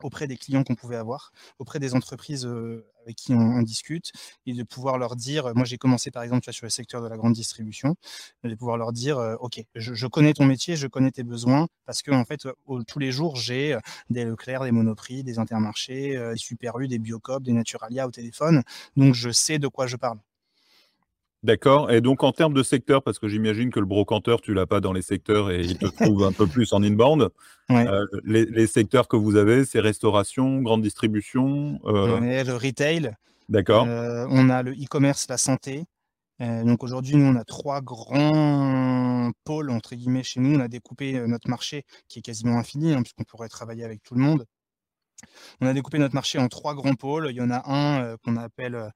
auprès 0.05 0.29
des 0.29 0.37
clients 0.37 0.63
qu'on 0.63 0.77
pouvait 0.77 0.97
avoir, 0.97 1.33
auprès 1.59 1.81
des 1.81 1.97
entreprises 1.97 2.47
euh, 2.47 2.87
avec 3.03 3.17
qui 3.17 3.35
on, 3.35 3.63
discute, 3.63 4.13
et 4.47 4.55
de 4.55 4.63
pouvoir 4.63 4.97
leur 4.97 5.17
dire, 5.17 5.53
moi 5.57 5.65
j'ai 5.65 5.77
commencé 5.77 6.13
par 6.13 6.23
exemple 6.23 6.53
sur 6.53 6.67
le 6.67 6.71
secteur 6.71 7.03
de 7.03 7.09
la 7.09 7.17
grande 7.17 7.33
distribution, 7.33 7.97
de 8.45 8.55
pouvoir 8.55 8.77
leur 8.77 8.93
dire, 8.93 9.19
euh, 9.19 9.35
ok, 9.41 9.61
je, 9.75 10.07
connais 10.07 10.35
ton 10.35 10.45
métier, 10.45 10.77
je 10.77 10.87
connais 10.87 11.11
tes 11.11 11.25
besoins, 11.25 11.67
parce 11.85 12.03
que 12.03 12.13
fait, 12.25 12.47
tous 12.87 12.99
les 13.01 13.11
jours, 13.11 13.35
j'ai 13.35 13.77
des 14.09 14.25
Leclerc, 14.25 14.63
des 14.63 14.73
Monoprix, 14.73 15.25
des 15.25 15.41
Intermarchés, 15.41 16.17
des 16.17 16.39
Super 16.39 16.79
U, 16.79 16.87
des 16.87 17.01
Biocop, 17.01 17.43
des 17.43 17.53
Naturalia 17.53 18.07
au 18.07 18.13
téléphone, 18.13 18.63
donc 18.97 19.15
je 19.15 19.31
sais 19.31 19.59
de 19.59 19.67
quoi 19.67 19.89
je 19.89 19.97
parle. 19.97 20.21
D'accord. 21.45 21.93
Et 21.93 22.01
donc, 22.01 22.25
en 22.25 22.33
termes 22.33 22.53
de 22.53 22.63
secteur, 22.65 23.03
parce 23.03 23.19
que 23.19 23.29
j'imagine 23.29 23.71
que 23.71 23.79
le 23.79 23.87
brocanteur, 23.87 24.41
tu 24.41 24.55
l'as 24.55 24.67
pas 24.67 24.81
dans 24.81 24.93
les 24.93 25.03
secteurs 25.03 25.51
et 25.51 25.61
il 25.61 25.79
te 25.79 25.87
trouve 26.05 26.25
un 26.25 26.33
peu 26.33 26.47
plus 26.47 26.73
en 26.73 26.83
inbound. 26.83 27.29
Euh, 27.71 28.07
les, 28.25 28.67
secteurs 28.67 29.07
que 29.09 29.17
vous 29.17 29.37
avez, 29.37 29.65
c'est 29.65 29.81
restauration, 29.81 30.63
grande 30.63 30.83
distribution. 30.83 31.79
Euh... 31.85 32.19
On 32.19 32.21
le 32.21 32.57
retail. 32.57 33.15
D'accord. 33.49 33.87
Euh, 33.87 34.27
on 34.31 34.51
a 34.51 34.63
le 34.63 34.73
e-commerce, 34.73 35.27
la 35.29 35.39
santé. 35.39 35.85
Euh, 36.41 36.65
donc 36.65 36.83
aujourd'hui, 36.83 37.17
nous, 37.17 37.27
on 37.27 37.37
a 37.37 37.45
trois 37.45 37.81
grands 37.83 39.31
pôles, 39.45 39.71
entre 39.71 39.95
guillemets, 39.95 40.25
chez 40.25 40.41
nous. 40.41 40.59
On 40.59 40.61
a 40.61 40.69
découpé 40.69 41.21
notre 41.27 41.49
marché 41.49 41.85
qui 42.09 42.19
est 42.19 42.23
quasiment 42.23 42.59
infini, 42.59 42.95
hein, 42.95 43.03
puisqu'on 43.03 43.25
pourrait 43.25 43.49
travailler 43.49 43.85
avec 43.85 44.03
tout 44.03 44.15
le 44.15 44.21
monde. 44.21 44.45
On 45.61 45.67
a 45.67 45.75
découpé 45.75 45.99
notre 45.99 46.15
marché 46.15 46.39
en 46.39 46.49
trois 46.49 46.75
grands 46.75 46.95
pôles. 46.95 47.29
Il 47.31 47.37
y 47.37 47.41
en 47.41 47.51
a 47.51 47.69
un 47.69 48.03
euh, 48.03 48.17
qu'on 48.25 48.37
appelle 48.37 48.75
euh, 48.75 48.89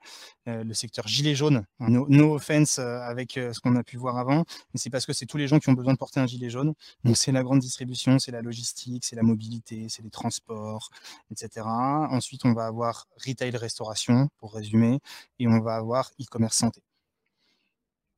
euh, 0.48 0.64
le 0.64 0.74
secteur 0.74 1.08
gilet 1.08 1.34
jaune. 1.34 1.64
No, 1.80 2.34
offense 2.34 2.78
avec 2.78 3.32
ce 3.32 3.58
qu'on 3.60 3.76
a 3.76 3.82
pu 3.82 3.96
voir 3.96 4.16
avant, 4.16 4.44
mais 4.72 4.80
c'est 4.80 4.90
parce 4.90 5.06
que 5.06 5.12
c'est 5.12 5.26
tous 5.26 5.36
les 5.36 5.48
gens 5.48 5.58
qui 5.58 5.68
ont 5.68 5.74
besoin 5.74 5.92
de 5.92 5.98
porter 5.98 6.20
un 6.20 6.26
gilet 6.26 6.50
jaune. 6.50 6.74
Donc 7.04 7.16
c'est 7.16 7.32
la 7.32 7.42
grande 7.42 7.60
distribution, 7.60 8.18
c'est 8.18 8.30
la 8.30 8.42
logistique, 8.42 9.04
c'est 9.04 9.16
la 9.16 9.22
mobilité, 9.22 9.86
c'est 9.88 10.02
les 10.02 10.10
transports, 10.10 10.90
etc. 11.30 11.66
Ensuite, 11.66 12.44
on 12.44 12.52
va 12.52 12.66
avoir 12.66 13.06
retail 13.26 13.56
restauration, 13.56 14.28
pour 14.38 14.54
résumer, 14.54 15.00
et 15.38 15.48
on 15.48 15.60
va 15.60 15.76
avoir 15.76 16.10
e-commerce 16.20 16.56
santé. 16.56 16.82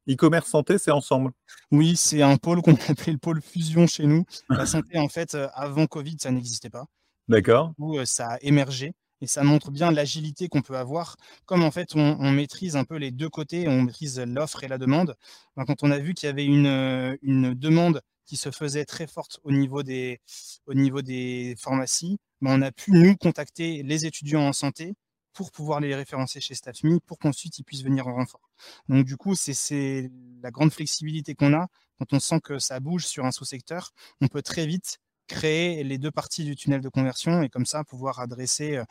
E-commerce 0.08 0.48
santé, 0.48 0.76
c'est 0.78 0.90
ensemble 0.90 1.32
Oui, 1.70 1.96
c'est 1.96 2.22
un 2.22 2.36
pôle 2.36 2.60
qu'on 2.60 2.74
appelait 2.88 3.12
le 3.12 3.18
pôle 3.18 3.40
fusion 3.40 3.86
chez 3.86 4.06
nous. 4.06 4.24
La 4.50 4.66
santé, 4.66 4.98
en 4.98 5.08
fait, 5.08 5.36
avant 5.54 5.86
Covid, 5.86 6.16
ça 6.20 6.30
n'existait 6.30 6.70
pas. 6.70 6.86
D'accord. 7.28 7.72
Où 7.78 8.04
ça 8.04 8.32
a 8.32 8.38
émergé 8.40 8.92
et 9.20 9.26
ça 9.26 9.42
montre 9.42 9.70
bien 9.70 9.90
l'agilité 9.90 10.48
qu'on 10.48 10.60
peut 10.62 10.76
avoir. 10.76 11.16
Comme 11.46 11.62
en 11.62 11.70
fait, 11.70 11.94
on, 11.94 12.30
maîtrise 12.30 12.76
un 12.76 12.84
peu 12.84 12.96
les 12.96 13.10
deux 13.10 13.30
côtés, 13.30 13.68
on 13.68 13.82
maîtrise 13.82 14.20
l'offre 14.20 14.64
et 14.64 14.68
la 14.68 14.78
demande. 14.78 15.16
Ben, 15.56 15.64
quand 15.64 15.82
on 15.82 15.90
a 15.90 15.98
vu 15.98 16.14
qu'il 16.14 16.26
y 16.26 16.30
avait 16.30 16.44
une, 16.44 17.16
une, 17.22 17.54
demande 17.54 18.02
qui 18.26 18.36
se 18.36 18.50
faisait 18.50 18.84
très 18.84 19.06
forte 19.06 19.40
au 19.42 19.52
niveau 19.52 19.82
des, 19.82 20.20
au 20.66 20.74
niveau 20.74 21.00
des 21.00 21.54
pharmacies, 21.58 22.18
ben, 22.42 22.58
on 22.58 22.62
a 22.62 22.72
pu 22.72 22.92
nous 22.92 23.16
contacter 23.16 23.82
les 23.82 24.04
étudiants 24.04 24.46
en 24.46 24.52
santé 24.52 24.94
pour 25.32 25.50
pouvoir 25.50 25.80
les 25.80 25.94
référencer 25.94 26.40
chez 26.40 26.54
StaffMe 26.54 27.00
pour 27.06 27.18
qu'ensuite 27.18 27.58
ils 27.58 27.64
puissent 27.64 27.82
venir 27.82 28.06
en 28.06 28.14
renfort. 28.14 28.50
Donc 28.88 29.04
du 29.04 29.16
coup, 29.16 29.34
c'est 29.34 30.10
la 30.42 30.50
grande 30.50 30.72
flexibilité 30.72 31.34
qu'on 31.34 31.54
a 31.54 31.66
quand 31.98 32.12
on 32.12 32.20
sent 32.20 32.40
que 32.42 32.58
ça 32.58 32.80
bouge 32.80 33.06
sur 33.06 33.24
un 33.24 33.32
sous-secteur. 33.32 33.92
On 34.20 34.28
peut 34.28 34.42
très 34.42 34.66
vite 34.66 34.98
créer 35.26 35.84
les 35.84 35.98
deux 35.98 36.10
parties 36.10 36.44
du 36.44 36.56
tunnel 36.56 36.80
de 36.80 36.88
conversion 36.88 37.42
et 37.42 37.48
comme 37.48 37.66
ça 37.66 37.84
pouvoir 37.84 38.20
adresser 38.20 38.76
euh, 38.76 38.84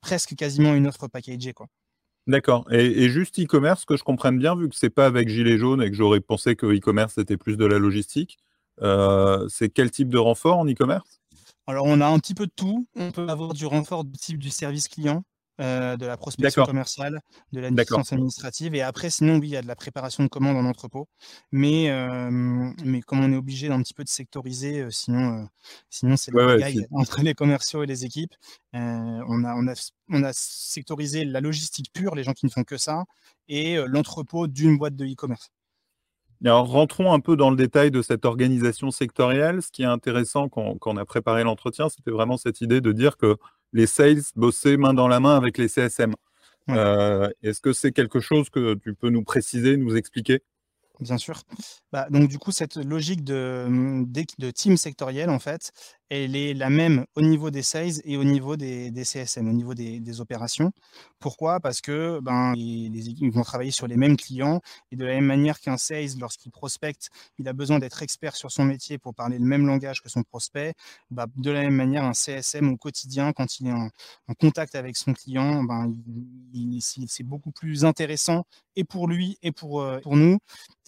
presque 0.00 0.34
quasiment 0.34 0.74
une 0.74 0.86
offre 0.86 1.08
packagée. 1.08 1.52
Quoi. 1.52 1.66
D'accord. 2.26 2.70
Et, 2.70 3.08
juste 3.08 3.40
e-commerce, 3.40 3.84
que 3.84 3.96
je 3.96 4.04
comprenne 4.04 4.38
bien, 4.38 4.54
vu 4.54 4.68
que 4.68 4.76
c'est 4.76 4.90
pas 4.90 5.06
avec 5.06 5.28
Gilet 5.28 5.58
jaune 5.58 5.82
et 5.82 5.90
que 5.90 5.96
j'aurais 5.96 6.20
pensé 6.20 6.54
que 6.54 6.66
e-commerce 6.66 7.14
c'était 7.14 7.36
plus 7.36 7.56
de 7.56 7.64
la 7.64 7.78
logistique, 7.78 8.38
euh, 8.80 9.46
c'est 9.48 9.68
quel 9.68 9.90
type 9.90 10.08
de 10.08 10.18
renfort 10.18 10.58
en 10.58 10.66
e-commerce? 10.66 11.20
Alors 11.66 11.86
on 11.86 12.00
a 12.00 12.06
un 12.06 12.18
petit 12.18 12.34
peu 12.34 12.46
de 12.46 12.52
tout. 12.54 12.86
On 12.96 13.10
peut 13.10 13.28
avoir 13.28 13.54
du 13.54 13.66
renfort 13.66 14.04
de 14.04 14.16
type 14.16 14.38
du 14.38 14.50
service 14.50 14.88
client, 14.88 15.24
euh, 15.60 15.96
de 15.96 16.06
la 16.06 16.16
prospection 16.16 16.64
commerciale, 16.64 17.20
de 17.52 17.60
la 17.60 17.70
licence 17.70 18.12
administrative. 18.12 18.74
Et 18.74 18.80
après, 18.80 19.10
sinon, 19.10 19.36
oui, 19.38 19.48
il 19.48 19.52
y 19.52 19.56
a 19.56 19.62
de 19.62 19.66
la 19.66 19.76
préparation 19.76 20.24
de 20.24 20.28
commandes 20.28 20.56
en 20.56 20.64
entrepôt. 20.64 21.08
Mais, 21.50 21.90
euh, 21.90 22.30
mais 22.84 23.02
comme 23.02 23.20
on 23.20 23.32
est 23.32 23.36
obligé 23.36 23.68
d'un 23.68 23.82
petit 23.82 23.94
peu 23.94 24.02
de 24.02 24.08
sectoriser, 24.08 24.80
euh, 24.80 24.90
sinon, 24.90 25.46
sinon 25.90 26.16
c'est 26.16 26.30
le 26.30 26.56
ouais, 26.56 26.86
entre 26.92 27.20
les 27.22 27.34
commerciaux 27.34 27.82
et 27.82 27.86
les 27.86 28.04
équipes. 28.04 28.34
on, 28.72 29.44
a, 29.44 29.54
on, 29.54 29.68
a, 29.68 29.90
on 30.08 30.22
a 30.22 30.32
sectorisé 30.32 31.24
la 31.24 31.40
logistique 31.40 31.92
pure, 31.92 32.14
les 32.14 32.24
gens 32.24 32.32
qui 32.32 32.46
ne 32.46 32.50
font 32.50 32.64
que 32.64 32.78
ça, 32.78 33.04
et 33.48 33.76
l'entrepôt 33.86 34.46
d'une 34.46 34.78
boîte 34.78 34.96
de 34.96 35.04
e-commerce. 35.04 35.50
Alors, 36.44 36.68
rentrons 36.68 37.12
un 37.12 37.20
peu 37.20 37.36
dans 37.36 37.50
le 37.50 37.56
détail 37.56 37.90
de 37.90 38.02
cette 38.02 38.24
organisation 38.24 38.90
sectorielle. 38.90 39.62
Ce 39.62 39.70
qui 39.70 39.82
est 39.82 39.86
intéressant 39.86 40.48
quand, 40.48 40.76
quand 40.78 40.92
on 40.92 40.96
a 40.96 41.04
préparé 41.04 41.44
l'entretien, 41.44 41.88
c'était 41.88 42.10
vraiment 42.10 42.36
cette 42.36 42.60
idée 42.60 42.80
de 42.80 42.92
dire 42.92 43.16
que 43.16 43.36
les 43.72 43.86
sales 43.86 44.22
bossaient 44.34 44.76
main 44.76 44.92
dans 44.92 45.08
la 45.08 45.20
main 45.20 45.36
avec 45.36 45.56
les 45.58 45.68
CSM. 45.68 46.14
Euh, 46.68 47.28
est-ce 47.42 47.60
que 47.60 47.72
c'est 47.72 47.92
quelque 47.92 48.20
chose 48.20 48.50
que 48.50 48.74
tu 48.74 48.94
peux 48.94 49.10
nous 49.10 49.24
préciser, 49.24 49.76
nous 49.76 49.96
expliquer? 49.96 50.42
Bien 51.00 51.18
sûr. 51.18 51.42
Bah, 51.90 52.06
donc 52.10 52.28
du 52.28 52.38
coup, 52.38 52.52
cette 52.52 52.76
logique 52.76 53.24
de, 53.24 54.04
de, 54.06 54.50
team 54.50 54.76
sectoriel, 54.76 55.30
en 55.30 55.40
fait, 55.40 55.72
elle 56.08 56.36
est 56.36 56.54
la 56.54 56.68
même 56.68 57.06
au 57.14 57.22
niveau 57.22 57.50
des 57.50 57.62
sales 57.62 58.00
et 58.04 58.16
au 58.16 58.24
niveau 58.24 58.56
des, 58.56 58.92
CSM, 59.04 59.48
au 59.48 59.52
niveau 59.52 59.74
des, 59.74 60.20
opérations. 60.20 60.72
Pourquoi? 61.18 61.58
Parce 61.60 61.80
que 61.80 62.20
ben, 62.20 62.54
les, 62.54 63.08
équipes 63.08 63.32
vont 63.32 63.42
travailler 63.42 63.70
sur 63.70 63.86
les 63.86 63.96
mêmes 63.96 64.16
clients 64.16 64.60
et 64.90 64.96
de 64.96 65.04
la 65.04 65.14
même 65.14 65.24
manière 65.24 65.60
qu'un 65.60 65.78
sales, 65.78 66.18
lorsqu'il 66.18 66.52
prospecte, 66.52 67.08
il 67.38 67.48
a 67.48 67.52
besoin 67.52 67.78
d'être 67.78 68.02
expert 68.02 68.36
sur 68.36 68.50
son 68.50 68.64
métier 68.64 68.98
pour 68.98 69.14
parler 69.14 69.38
le 69.38 69.44
même 69.44 69.66
langage 69.66 70.02
que 70.02 70.08
son 70.08 70.22
prospect. 70.22 70.74
Bah, 71.10 71.26
de 71.36 71.50
la 71.50 71.62
même 71.62 71.76
manière, 71.76 72.04
un 72.04 72.14
CSM 72.14 72.68
au 72.70 72.76
quotidien, 72.76 73.32
quand 73.32 73.60
il 73.60 73.68
est 73.68 73.72
en, 73.72 73.88
contact 74.38 74.74
avec 74.74 74.96
son 74.96 75.12
client, 75.12 75.62
ben, 75.62 75.94
c'est 77.06 77.22
beaucoup 77.22 77.52
plus 77.52 77.84
intéressant 77.84 78.44
et 78.76 78.84
pour 78.84 79.08
lui 79.08 79.38
et 79.42 79.52
pour, 79.52 79.82
euh, 79.82 80.00
pour 80.00 80.16
nous 80.16 80.38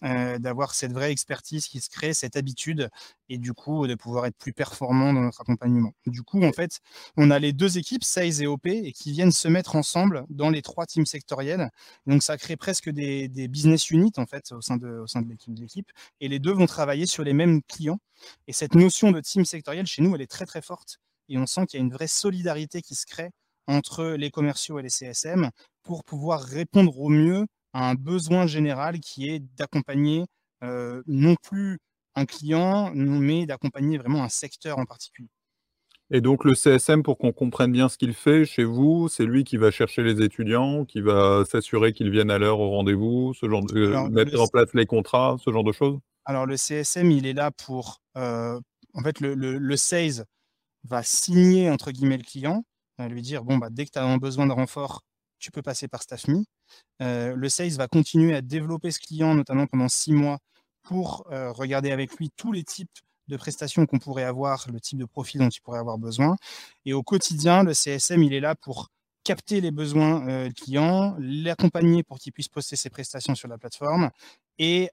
euh, 0.03 0.39
d'avoir 0.39 0.75
cette 0.75 0.93
vraie 0.93 1.13
expertise 1.13 1.67
qui 1.67 1.81
se 1.81 1.89
crée, 1.89 2.13
cette 2.15 2.37
habitude, 2.37 2.91
et 3.29 3.39
du 3.39 3.53
coup 3.53 3.87
de 3.87 3.95
pouvoir 3.95 4.27
être 4.27 4.37
plus 4.37 4.53
performant 4.53 5.13
dans 5.13 5.21
notre 5.21 5.41
accompagnement. 5.41 5.93
Du 6.07 6.23
coup, 6.23 6.43
en 6.43 6.53
fait, 6.53 6.81
on 7.17 7.31
a 7.31 7.39
les 7.39 7.53
deux 7.53 7.79
équipes, 7.79 8.05
Sales 8.05 8.43
et 8.43 8.47
OP, 8.47 8.67
et 8.67 8.93
qui 8.93 9.13
viennent 9.13 9.33
se 9.33 9.49
mettre 9.49 9.77
ensemble 9.77 10.25
dans 10.29 10.51
les 10.51 10.63
trois 10.63 10.87
teams 10.87 11.07
sectoriels. 11.07 11.71
Donc 12.07 12.23
ça 12.23 12.37
crée 12.37 12.57
presque 12.57 12.91
des, 12.91 13.29
business 13.49 13.91
units 13.91 14.13
en 14.17 14.27
fait 14.27 14.53
au 14.53 14.61
sein 14.61 14.77
de, 14.77 14.89
au 14.89 15.07
sein 15.07 15.23
de 15.23 15.29
l'équipe, 15.61 15.91
et 16.21 16.29
les 16.29 16.39
deux 16.39 16.53
vont 16.53 16.67
travailler 16.67 17.07
sur 17.07 17.25
les 17.25 17.33
mêmes 17.33 17.63
clients. 17.63 17.99
Et 18.47 18.53
cette 18.53 18.75
notion 18.75 19.11
de 19.13 19.21
team 19.21 19.45
sectoriel 19.45 19.87
chez 19.87 20.03
nous, 20.03 20.15
elle 20.15 20.23
est 20.23 20.31
très 20.31 20.47
très 20.47 20.63
forte, 20.63 20.99
et 21.29 21.39
on 21.39 21.47
sent 21.47 21.67
qu'il 21.67 21.79
y 21.79 21.83
a 21.83 21.85
une 21.85 21.93
vraie 21.93 22.07
solidarité 22.07 22.83
qui 22.83 22.95
se 22.95 23.07
crée 23.07 23.31
entre 23.67 24.05
les 24.05 24.31
commerciaux 24.31 24.79
et 24.79 24.83
les 24.83 24.91
CSM 24.91 25.51
pour 25.83 26.05
pouvoir 26.05 26.43
répondre 26.43 26.99
au 27.01 27.09
mieux 27.09 27.47
un 27.73 27.95
besoin 27.95 28.47
général 28.47 29.01
qui 29.01 29.29
est 29.29 29.41
d'accompagner 29.57 30.25
euh, 30.63 31.03
non 31.07 31.35
plus 31.43 31.79
un 32.17 32.27
client, 32.27 32.93
mais 32.95 33.47
d'accompagner 33.47 33.99
vraiment 33.99 34.23
un 34.23 34.29
secteur 34.29 34.79
en 34.79 34.85
particulier. 34.85 35.29
Et 36.11 36.21
donc 36.21 36.45
le 36.45 36.55
CSM, 36.55 37.03
pour 37.03 37.17
qu'on 37.19 37.33
comprenne 37.33 37.73
bien 37.73 37.89
ce 37.89 37.97
qu'il 37.97 38.13
fait 38.13 38.45
chez 38.45 38.65
vous, 38.65 39.09
c'est 39.09 39.25
lui 39.25 39.43
qui 39.43 39.57
va 39.57 39.71
chercher 39.71 40.03
les 40.03 40.23
étudiants, 40.23 40.85
qui 40.85 41.01
va 41.01 41.45
s'assurer 41.45 41.93
qu'ils 41.93 42.11
viennent 42.11 42.31
à 42.31 42.39
l'heure 42.39 42.61
au 42.61 42.71
rendez-vous, 42.71 43.33
ce 43.35 43.49
genre 43.49 43.65
de, 43.65 43.77
euh, 43.77 44.09
mettre 44.11 44.39
en 44.39 44.47
place 44.47 44.69
les 44.75 44.87
contrats, 44.87 45.37
ce 45.43 45.51
genre 45.51 45.65
de 45.65 45.73
choses? 45.73 45.99
Alors 46.27 46.47
le 46.47 46.57
CSM, 46.57 47.11
il 47.11 47.27
est 47.27 47.33
là 47.33 47.51
pour... 47.51 48.01
Euh, 48.17 48.61
en 48.93 49.03
fait, 49.03 49.21
le, 49.21 49.35
le, 49.35 49.77
sales 49.77 50.25
va 50.85 51.03
signer, 51.03 51.69
entre 51.71 51.91
guillemets, 51.91 52.19
le 52.19 52.23
client, 52.23 52.65
va 52.99 53.09
lui 53.09 53.23
dire, 53.23 53.43
bon, 53.43 53.59
bah, 53.59 53.69
dès 53.71 53.87
que 53.87 53.91
tu 53.91 53.99
as 53.99 54.19
besoin 54.19 54.47
de 54.47 54.53
renfort, 54.53 55.03
tu 55.41 55.51
peux 55.51 55.63
passer 55.63 55.89
par 55.89 56.03
StaffMe. 56.03 56.45
Euh, 57.03 57.35
le 57.35 57.49
sales 57.49 57.73
va 57.73 57.89
continuer 57.89 58.35
à 58.35 58.41
développer 58.41 58.91
ce 58.91 59.01
client, 59.01 59.35
notamment 59.35 59.67
pendant 59.67 59.89
six 59.89 60.13
mois, 60.13 60.39
pour 60.85 61.27
euh, 61.31 61.51
regarder 61.53 61.91
avec 61.91 62.17
lui 62.17 62.31
tous 62.37 62.53
les 62.53 62.63
types 62.63 62.91
de 63.29 63.37
prestations 63.37 63.87
qu'on 63.87 63.99
pourrait 63.99 64.25
avoir, 64.25 64.67
le 64.73 64.79
type 64.81 64.99
de 64.99 65.07
profil 65.07 65.41
dont 65.41 65.49
il 65.49 65.61
pourrait 65.61 65.79
avoir 65.79 65.99
besoin. 65.99 66.37
Et 66.85 66.93
au 66.93 67.03
quotidien, 67.03 67.65
le 67.65 67.73
CSM, 67.73 68.23
il 68.23 68.35
est 68.35 68.41
là 68.41 68.55
pour 68.55 68.91
capter 69.25 69.61
les 69.63 69.71
besoins 69.71 70.29
euh, 70.29 70.49
du 70.49 70.55
client, 70.55 71.17
l'accompagner 71.19 72.03
pour 72.03 72.19
qu'il 72.19 72.33
puisse 72.33 72.49
poster 72.49 72.77
ses 72.77 72.91
prestations 72.91 73.35
sur 73.35 73.49
la 73.49 73.59
plateforme 73.59 74.11
et 74.59 74.91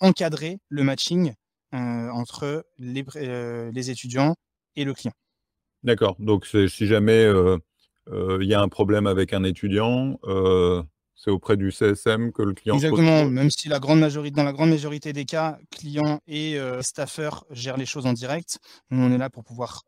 encadrer 0.00 0.58
le 0.68 0.84
matching 0.84 1.32
entre 1.72 2.64
les, 2.78 3.90
étudiants 3.90 4.34
et 4.76 4.84
le 4.84 4.94
client. 4.94 5.12
D'accord. 5.82 6.16
Donc, 6.18 6.46
si 6.46 6.86
jamais 6.86 7.26
euh, 8.12 8.38
il 8.40 8.48
y 8.48 8.54
a 8.54 8.60
un 8.60 8.68
problème 8.68 9.06
avec 9.06 9.32
un 9.32 9.44
étudiant, 9.44 10.18
euh, 10.24 10.82
c'est 11.22 11.30
auprès 11.30 11.58
du 11.58 11.70
CSM 11.70 12.32
que 12.32 12.42
le 12.42 12.54
client. 12.54 12.76
Exactement, 12.76 13.26
même 13.26 13.50
si 13.50 13.68
la 13.68 13.78
grande 13.78 14.00
majorité, 14.00 14.34
dans 14.34 14.42
la 14.42 14.54
grande 14.54 14.70
majorité 14.70 15.12
des 15.12 15.26
cas, 15.26 15.58
client 15.70 16.20
et 16.26 16.58
euh, 16.58 16.80
gèrent 17.50 17.76
les 17.76 17.84
choses 17.84 18.06
en 18.06 18.14
direct. 18.14 18.58
Nous, 18.90 19.02
on 19.02 19.12
est 19.12 19.18
là 19.18 19.28
pour 19.28 19.44
pouvoir 19.44 19.82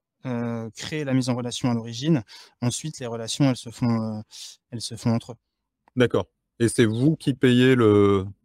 créer 0.77 1.03
la 1.03 1.15
mise 1.15 1.31
en 1.31 1.35
relation 1.35 1.69
à 1.71 1.75
l'origine. 1.75 2.23
Ensuite, 2.61 3.01
les 3.01 3.07
relations, 3.07 3.51
elles 3.51 3.57
se 3.57 3.71
font, 3.71 4.23
elles 4.71 4.81
se 4.81 4.95
font 4.95 5.11
entre 5.11 5.33
eux. 5.33 5.37
D'accord. 5.97 6.27
Et 6.63 6.69
c'est 6.69 6.85
vous 6.85 7.17
qui 7.17 7.35
payez 7.35 7.75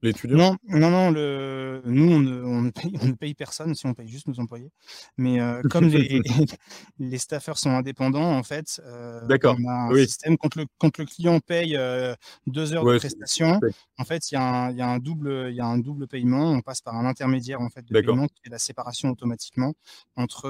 l'étudiant? 0.02 0.58
Non, 0.68 0.80
non, 0.80 0.90
non. 0.90 1.12
Le, 1.12 1.84
nous, 1.86 2.12
on 2.12 2.20
ne, 2.20 2.44
on, 2.44 3.14
paye, 3.14 3.36
personne 3.36 3.76
si 3.76 3.86
on 3.86 3.94
paye 3.94 4.08
juste 4.08 4.28
nos 4.28 4.40
employés. 4.40 4.72
Mais 5.18 5.40
euh, 5.40 5.62
comme 5.70 5.88
les, 5.88 6.20
les 7.00 7.18
staffeurs 7.20 7.60
sont 7.60 7.70
indépendants, 7.70 8.36
en 8.36 8.42
fait, 8.42 8.82
euh, 8.84 9.22
on 9.30 9.70
a 9.70 9.92
un 9.92 9.96
système. 9.98 10.36
Quand 10.40 10.56
le, 10.56 10.66
quand 10.80 10.98
le 10.98 11.06
client 11.06 11.40
paye 11.40 11.78
euh, 11.78 12.16
deux 12.48 12.74
heures 12.74 12.86
de 12.86 12.98
prestation, 12.98 13.60
en 14.00 14.04
fait, 14.04 14.32
il 14.32 14.34
y, 14.34 14.38
a 14.38 14.42
un, 14.42 14.72
y, 14.72 14.82
a 14.82 14.88
un 14.88 14.98
double, 14.98 15.54
y 15.54 15.60
a 15.60 15.68
un 15.68 15.78
double 15.78 16.08
paiement. 16.08 16.54
On 16.54 16.62
passe 16.62 16.82
par 16.82 16.96
un 16.96 17.06
intermédiaire 17.06 17.62
en 17.62 17.70
fait, 17.70 17.86
de 17.86 18.02
paiement 18.02 18.26
qui 18.26 18.42
fait 18.44 18.50
la 18.50 18.58
séparation 18.58 19.12
automatiquement 19.12 19.76
entre 20.16 20.50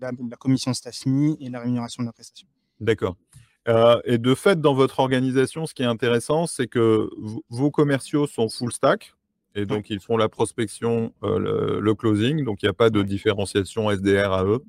la, 0.00 0.12
la 0.30 0.36
commission 0.38 0.72
StaffMe 0.72 1.36
et 1.40 1.50
la 1.50 1.60
rémunération 1.60 2.02
de 2.02 2.06
la 2.06 2.14
prestation. 2.14 2.48
D'accord. 2.80 3.16
Euh, 3.70 4.00
et 4.04 4.18
de 4.18 4.34
fait, 4.34 4.60
dans 4.60 4.74
votre 4.74 4.98
organisation, 4.98 5.64
ce 5.64 5.74
qui 5.74 5.82
est 5.82 5.86
intéressant, 5.86 6.46
c'est 6.46 6.66
que 6.66 7.08
vos 7.48 7.70
commerciaux 7.70 8.26
sont 8.26 8.48
full 8.48 8.72
stack. 8.72 9.14
Et 9.54 9.64
donc, 9.66 9.90
ils 9.90 10.00
font 10.00 10.16
la 10.16 10.28
prospection, 10.28 11.12
euh, 11.22 11.80
le, 11.80 11.94
closing. 11.94 12.44
Donc, 12.44 12.62
il 12.62 12.66
n'y 12.66 12.70
a 12.70 12.74
pas 12.74 12.90
de 12.90 13.02
différenciation 13.02 13.90
SDR 13.90 14.32
à 14.32 14.44
eux. 14.44 14.62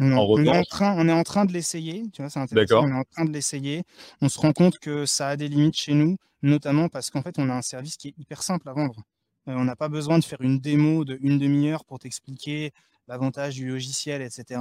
on, 0.00 0.44
est 0.44 0.48
en 0.48 0.62
train, 0.62 0.94
on 0.96 1.08
est 1.08 1.12
en 1.12 1.22
train 1.22 1.44
de 1.44 1.52
l'essayer. 1.52 2.04
Tu 2.12 2.22
vois, 2.22 2.30
c'est 2.30 2.40
intéressant. 2.40 2.84
On 2.84 2.88
est 2.88 2.98
en 2.98 3.04
train 3.04 3.24
de 3.24 3.32
l'essayer. 3.32 3.82
On 4.20 4.28
se 4.28 4.38
rend 4.38 4.52
compte 4.52 4.78
que 4.78 5.06
ça 5.06 5.28
a 5.28 5.36
des 5.36 5.48
limites 5.48 5.76
chez 5.76 5.94
nous, 5.94 6.16
notamment 6.42 6.88
parce 6.88 7.10
qu'en 7.10 7.22
fait, 7.22 7.36
on 7.38 7.48
a 7.48 7.54
un 7.54 7.62
service 7.62 7.96
qui 7.96 8.08
est 8.08 8.14
hyper 8.18 8.42
simple 8.42 8.68
à 8.68 8.72
vendre. 8.72 9.02
Euh, 9.48 9.54
on 9.56 9.64
n'a 9.64 9.76
pas 9.76 9.88
besoin 9.88 10.18
de 10.18 10.24
faire 10.24 10.40
une 10.40 10.58
démo 10.58 11.04
de 11.04 11.18
une 11.20 11.38
demi-heure 11.38 11.84
pour 11.84 11.98
t'expliquer 11.98 12.72
l'avantage 13.08 13.54
du 13.54 13.68
logiciel, 13.68 14.22
etc. 14.22 14.60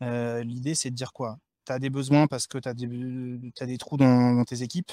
L'idée, 0.00 0.74
c'est 0.74 0.90
de 0.90 0.94
dire 0.94 1.12
quoi? 1.12 1.38
Tu 1.68 1.72
as 1.74 1.78
des 1.78 1.90
besoins 1.90 2.26
parce 2.26 2.46
que 2.46 2.58
tu 2.58 2.68
as, 2.68 2.74
des 2.74 3.78
trous 3.78 3.98
dans, 3.98 4.42
tes 4.44 4.62
équipes, 4.62 4.92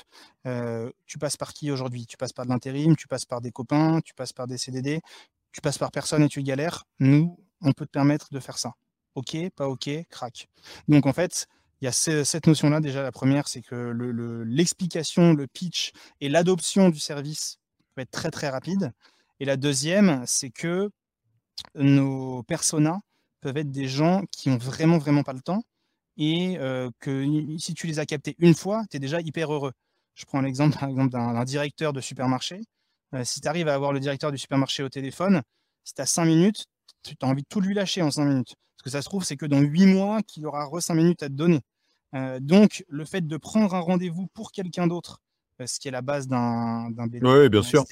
tu 1.05 1.17
passes 1.17 1.37
par 1.37 1.53
qui 1.53 1.71
aujourd'hui? 1.71 2.05
Tu 2.05 2.17
passes 2.17 2.33
par 2.33 2.45
de 2.45 2.51
l'intérim, 2.51 2.95
tu 2.95 3.07
passes 3.07 3.25
par 3.25 3.41
des 3.41 3.51
copains, 3.51 4.01
tu 4.01 4.13
passes 4.13 4.33
par 4.33 4.47
des 4.47 4.57
CDD, 4.57 5.01
tu 5.51 5.61
passes 5.61 5.77
par 5.77 5.91
personne 5.91 6.23
et 6.23 6.27
tu 6.27 6.43
galères. 6.43 6.83
Nous, 6.99 7.39
on 7.61 7.71
peut 7.71 7.85
te 7.85 7.91
permettre 7.91 8.27
de 8.31 8.39
faire 8.39 8.57
ça. 8.57 8.73
OK, 9.15 9.37
pas 9.55 9.69
OK, 9.69 9.89
crac. 10.09 10.49
Donc 10.89 11.05
en 11.05 11.13
fait, 11.13 11.47
il 11.81 11.85
y 11.85 11.87
a 11.87 11.91
cette 11.91 12.47
notion-là. 12.47 12.81
Déjà, 12.81 13.01
la 13.01 13.11
première, 13.11 13.47
c'est 13.47 13.61
que 13.61 13.93
l'explication, 14.45 15.33
le, 15.33 15.47
pitch 15.47 15.91
et 16.19 16.29
l'adoption 16.29 16.89
du 16.89 16.99
service 16.99 17.59
peut 17.93 18.01
être 18.01 18.11
très 18.11 18.31
très 18.31 18.49
rapide. 18.49 18.91
Et 19.39 19.45
la 19.45 19.55
deuxième, 19.55 20.23
c'est 20.25 20.49
que 20.49 20.89
nos 21.75 22.43
personas 22.43 22.99
peuvent 23.39 23.57
être 23.57 23.71
des 23.71 23.87
gens 23.87 24.23
qui 24.31 24.49
ont 24.49 24.57
vraiment 24.57 24.97
vraiment 24.97 25.23
pas 25.23 25.33
le 25.33 25.41
temps 25.41 25.63
et 26.17 26.57
que 26.99 27.57
si 27.57 27.73
tu 27.73 27.87
les 27.87 27.99
as 27.99 28.05
captés 28.05 28.35
une 28.39 28.55
fois, 28.55 28.83
tu 28.89 28.97
es 28.97 28.99
déjà 28.99 29.21
hyper 29.21 29.53
heureux. 29.53 29.73
Je 30.15 30.25
prends 30.25 30.41
l'exemple 30.41 30.77
exemple 30.83 31.09
d'un 31.11 31.43
directeur 31.43 31.93
de 31.93 32.01
supermarché. 32.01 32.61
si 33.23 33.41
tu 33.41 33.47
arrives 33.47 33.67
à 33.67 33.73
avoir 33.73 33.93
le 33.93 33.99
directeur 33.99 34.31
du 34.31 34.37
supermarché 34.37 34.83
au 34.83 34.89
téléphone, 34.89 35.41
si 35.83 35.93
tu 35.93 36.01
as 36.01 36.05
5 36.05 36.25
minutes, 36.25 36.65
tu 37.03 37.15
as 37.21 37.25
envie 37.25 37.43
de 37.43 37.47
tout 37.47 37.61
lui 37.61 37.73
lâcher 37.73 38.01
en 38.01 38.11
5 38.11 38.25
minutes. 38.25 38.55
Parce 38.77 38.83
que 38.83 38.89
ça 38.89 39.01
se 39.01 39.05
trouve, 39.05 39.23
c'est 39.23 39.37
que 39.37 39.45
dans 39.45 39.59
8 39.59 39.85
mois 39.85 40.21
qu'il 40.23 40.45
aura 40.45 40.65
re 40.65 40.81
5 40.81 40.95
minutes 40.95 41.23
à 41.23 41.27
te 41.27 41.33
donner. 41.33 41.61
donc, 42.39 42.83
le 42.87 43.05
fait 43.05 43.27
de 43.27 43.37
prendre 43.37 43.73
un 43.75 43.79
rendez-vous 43.79 44.27
pour 44.33 44.51
quelqu'un 44.51 44.87
d'autre, 44.87 45.19
ce 45.65 45.79
qui 45.79 45.87
est 45.87 45.91
la 45.91 46.01
base 46.01 46.27
d'un 46.27 46.89
bien 47.49 47.61
sûr. 47.61 47.85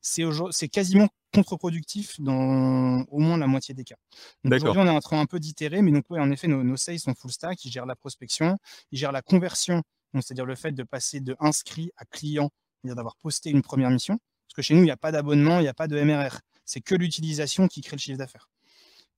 c'est 0.00 0.68
quasiment 0.68 1.08
contre-productif 1.32 2.20
dans 2.20 3.02
au 3.10 3.18
moins 3.18 3.36
la 3.36 3.46
moitié 3.46 3.74
des 3.74 3.84
cas. 3.84 3.96
Aujourd'hui, 4.44 4.82
on 4.82 4.86
est 4.86 4.90
en 4.90 5.00
train 5.00 5.20
un 5.20 5.26
peu 5.26 5.38
d'itérer, 5.38 5.82
mais 5.82 5.92
donc 5.92 6.04
ouais, 6.10 6.20
en 6.20 6.30
effet, 6.30 6.48
nos, 6.48 6.62
nos, 6.62 6.76
sales 6.76 6.98
sont 6.98 7.14
full 7.14 7.30
stack, 7.30 7.64
ils 7.64 7.70
gèrent 7.70 7.86
la 7.86 7.96
prospection, 7.96 8.56
ils 8.90 8.98
gèrent 8.98 9.12
la 9.12 9.22
conversion, 9.22 9.82
c'est-à-dire 10.14 10.46
le 10.46 10.54
fait 10.54 10.72
de 10.72 10.82
passer 10.82 11.20
de 11.20 11.36
inscrit 11.40 11.90
à 11.96 12.04
client, 12.04 12.50
c'est-à-dire 12.80 12.96
d'avoir 12.96 13.16
posté 13.16 13.50
une 13.50 13.62
première 13.62 13.90
mission. 13.90 14.18
Parce 14.48 14.54
que 14.56 14.62
chez 14.62 14.74
nous, 14.74 14.80
il 14.80 14.86
n'y 14.86 14.90
a 14.90 14.96
pas 14.96 15.12
d'abonnement, 15.12 15.58
il 15.58 15.62
n'y 15.62 15.68
a 15.68 15.74
pas 15.74 15.88
de 15.88 16.00
MRR. 16.00 16.40
C'est 16.64 16.80
que 16.80 16.94
l'utilisation 16.94 17.68
qui 17.68 17.82
crée 17.82 17.96
le 17.96 18.00
chiffre 18.00 18.18
d'affaires. 18.18 18.48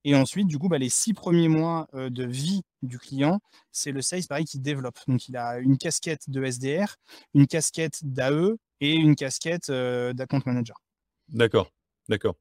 Et 0.03 0.15
ensuite, 0.15 0.47
du 0.47 0.57
coup, 0.57 0.67
bah, 0.67 0.77
les 0.77 0.89
six 0.89 1.13
premiers 1.13 1.47
mois 1.47 1.87
euh, 1.93 2.09
de 2.09 2.25
vie 2.25 2.61
du 2.81 2.97
client, 2.97 3.39
c'est 3.71 3.91
le 3.91 4.01
sales 4.01 4.25
pareil 4.27 4.45
qui 4.45 4.59
développe. 4.59 4.97
Donc, 5.07 5.27
il 5.27 5.37
a 5.37 5.59
une 5.59 5.77
casquette 5.77 6.29
de 6.29 6.43
SDR, 6.43 6.95
une 7.33 7.47
casquette 7.47 7.99
d'AE 8.03 8.55
et 8.79 8.93
une 8.93 9.15
casquette 9.15 9.69
euh, 9.69 10.13
d'account 10.13 10.41
manager. 10.45 10.81
D'accord. 11.29 11.71
D'accord. 12.09 12.35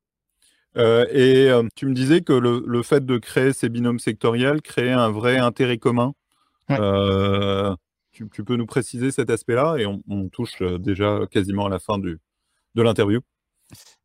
Euh, 0.77 1.07
et 1.11 1.51
tu 1.75 1.87
me 1.87 1.94
disais 1.94 2.23
que 2.23 2.33
le, 2.33 2.83
fait 2.83 3.05
de 3.05 3.18
créer 3.18 3.53
ces 3.53 3.68
binômes 3.68 3.99
sectoriels 3.99 4.62
créait 4.62 4.92
un 4.92 5.11
vrai 5.11 5.37
intérêt 5.37 5.79
commun. 5.79 6.14
Tu, 8.12 8.44
peux 8.44 8.57
nous 8.57 8.66
préciser 8.66 9.11
cet 9.11 9.31
aspect-là? 9.31 9.77
Et 9.79 9.87
on, 9.87 10.29
touche 10.29 10.62
déjà 10.62 11.20
quasiment 11.31 11.66
à 11.66 11.68
la 11.68 11.79
fin 11.79 11.99
du, 11.99 12.18
de 12.75 12.83
l'interview. 12.83 13.20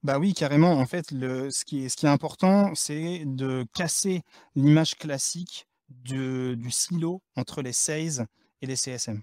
Bah 0.03 0.19
oui, 0.19 0.33
carrément. 0.33 0.73
En 0.73 0.85
fait, 0.85 1.11
le, 1.11 1.49
ce, 1.51 1.65
qui 1.65 1.85
est, 1.85 1.89
ce 1.89 1.97
qui 1.97 2.05
est 2.05 2.09
important, 2.09 2.73
c'est 2.75 3.23
de 3.25 3.65
casser 3.73 4.21
l'image 4.55 4.95
classique 4.95 5.67
du 5.89 6.71
silo 6.71 7.21
entre 7.35 7.61
les 7.61 7.73
sales 7.73 8.27
et 8.61 8.67
les 8.67 8.75
CSM. 8.75 9.21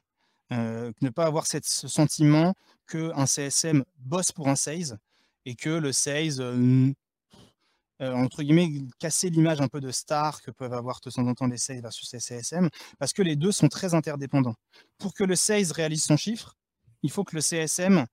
ne 0.51 1.09
pas 1.11 1.27
avoir 1.27 1.47
cette, 1.47 1.67
ce 1.67 1.89
sentiment 1.89 2.55
qu'un 2.87 3.27
CSM 3.27 3.85
bosse 3.99 4.33
pour 4.33 4.49
un 4.49 4.57
sales 4.57 4.99
et 5.45 5.55
que 5.55 5.71
le 5.71 5.93
sales, 5.93 6.95
entre 8.01 8.43
guillemets, 8.43 8.71
casser 8.99 9.31
l'image 9.31 9.61
un 9.61 9.69
peu 9.69 9.81
de 9.81 9.91
star 9.91 10.43
que 10.43 10.51
peuvent 10.51 10.73
avoir 10.75 11.01
de 11.01 11.11
temps 11.11 11.27
en 11.27 11.35
temps 11.35 11.47
les 11.47 11.59
sales 11.59 11.83
versus 11.83 12.13
les 12.13 12.21
CSM, 12.21 12.69
parce 12.99 13.13
que 13.13 13.23
les 13.23 13.37
deux 13.37 13.53
sont 13.53 13.69
très 13.69 13.95
interdépendants. 13.95 14.57
Pour 14.99 15.15
que 15.15 15.25
le 15.25 15.37
sales 15.37 15.73
réalise 15.73 16.05
son 16.05 16.17
chiffre, 16.17 16.57
il 17.03 17.11
faut 17.11 17.25
que 17.25 17.35
le 17.35 17.43
CSM 17.43 18.07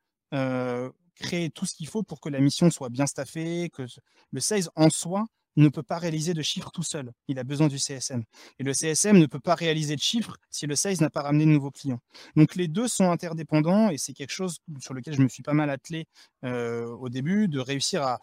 crée 1.20 1.50
tout 1.54 1.66
ce 1.66 1.76
qu'il 1.76 1.88
faut 1.88 2.04
pour 2.04 2.20
que 2.22 2.30
la 2.30 2.40
mission 2.40 2.70
soit 2.72 2.90
bien 2.90 3.06
staffée, 3.06 3.70
que 3.74 3.86
le 4.32 4.40
sales 4.40 4.70
en 4.76 4.90
soi 4.90 5.26
ne 5.56 5.70
peut 5.70 5.84
pas 5.84 5.98
réaliser 5.98 6.34
de 6.34 6.42
chiffres 6.42 6.72
tout 6.72 6.84
seul. 6.84 7.12
Il 7.28 7.40
a 7.40 7.44
besoin 7.44 7.68
du 7.68 7.78
CSM. 7.78 8.24
Et 8.60 8.64
le 8.64 8.74
CSM 8.74 9.18
ne 9.18 9.26
peut 9.26 9.40
pas 9.40 9.56
réaliser 9.56 9.96
de 9.96 10.02
chiffres 10.02 10.38
si 10.50 10.66
le 10.68 10.76
sales 10.76 10.98
n'a 11.02 11.10
pas 11.10 11.22
ramené 11.22 11.46
de 11.46 11.52
nouveaux 11.52 11.72
clients. 11.72 12.00
Donc 12.36 12.56
les 12.56 12.68
deux 12.68 12.88
sont 12.88 13.12
interdépendants 13.12 13.90
et 13.90 13.98
c'est 13.98 14.14
quelque 14.14 14.32
chose 14.32 14.60
sur 14.80 14.94
lequel 14.94 15.16
je 15.16 15.22
me 15.22 15.28
suis 15.28 15.44
pas 15.44 15.54
mal 15.54 15.70
attelé 15.70 16.06
euh, 16.46 16.86
au 16.86 17.10
début, 17.10 17.48
de 17.48 17.60
réussir 17.60 18.04
à, 18.04 18.20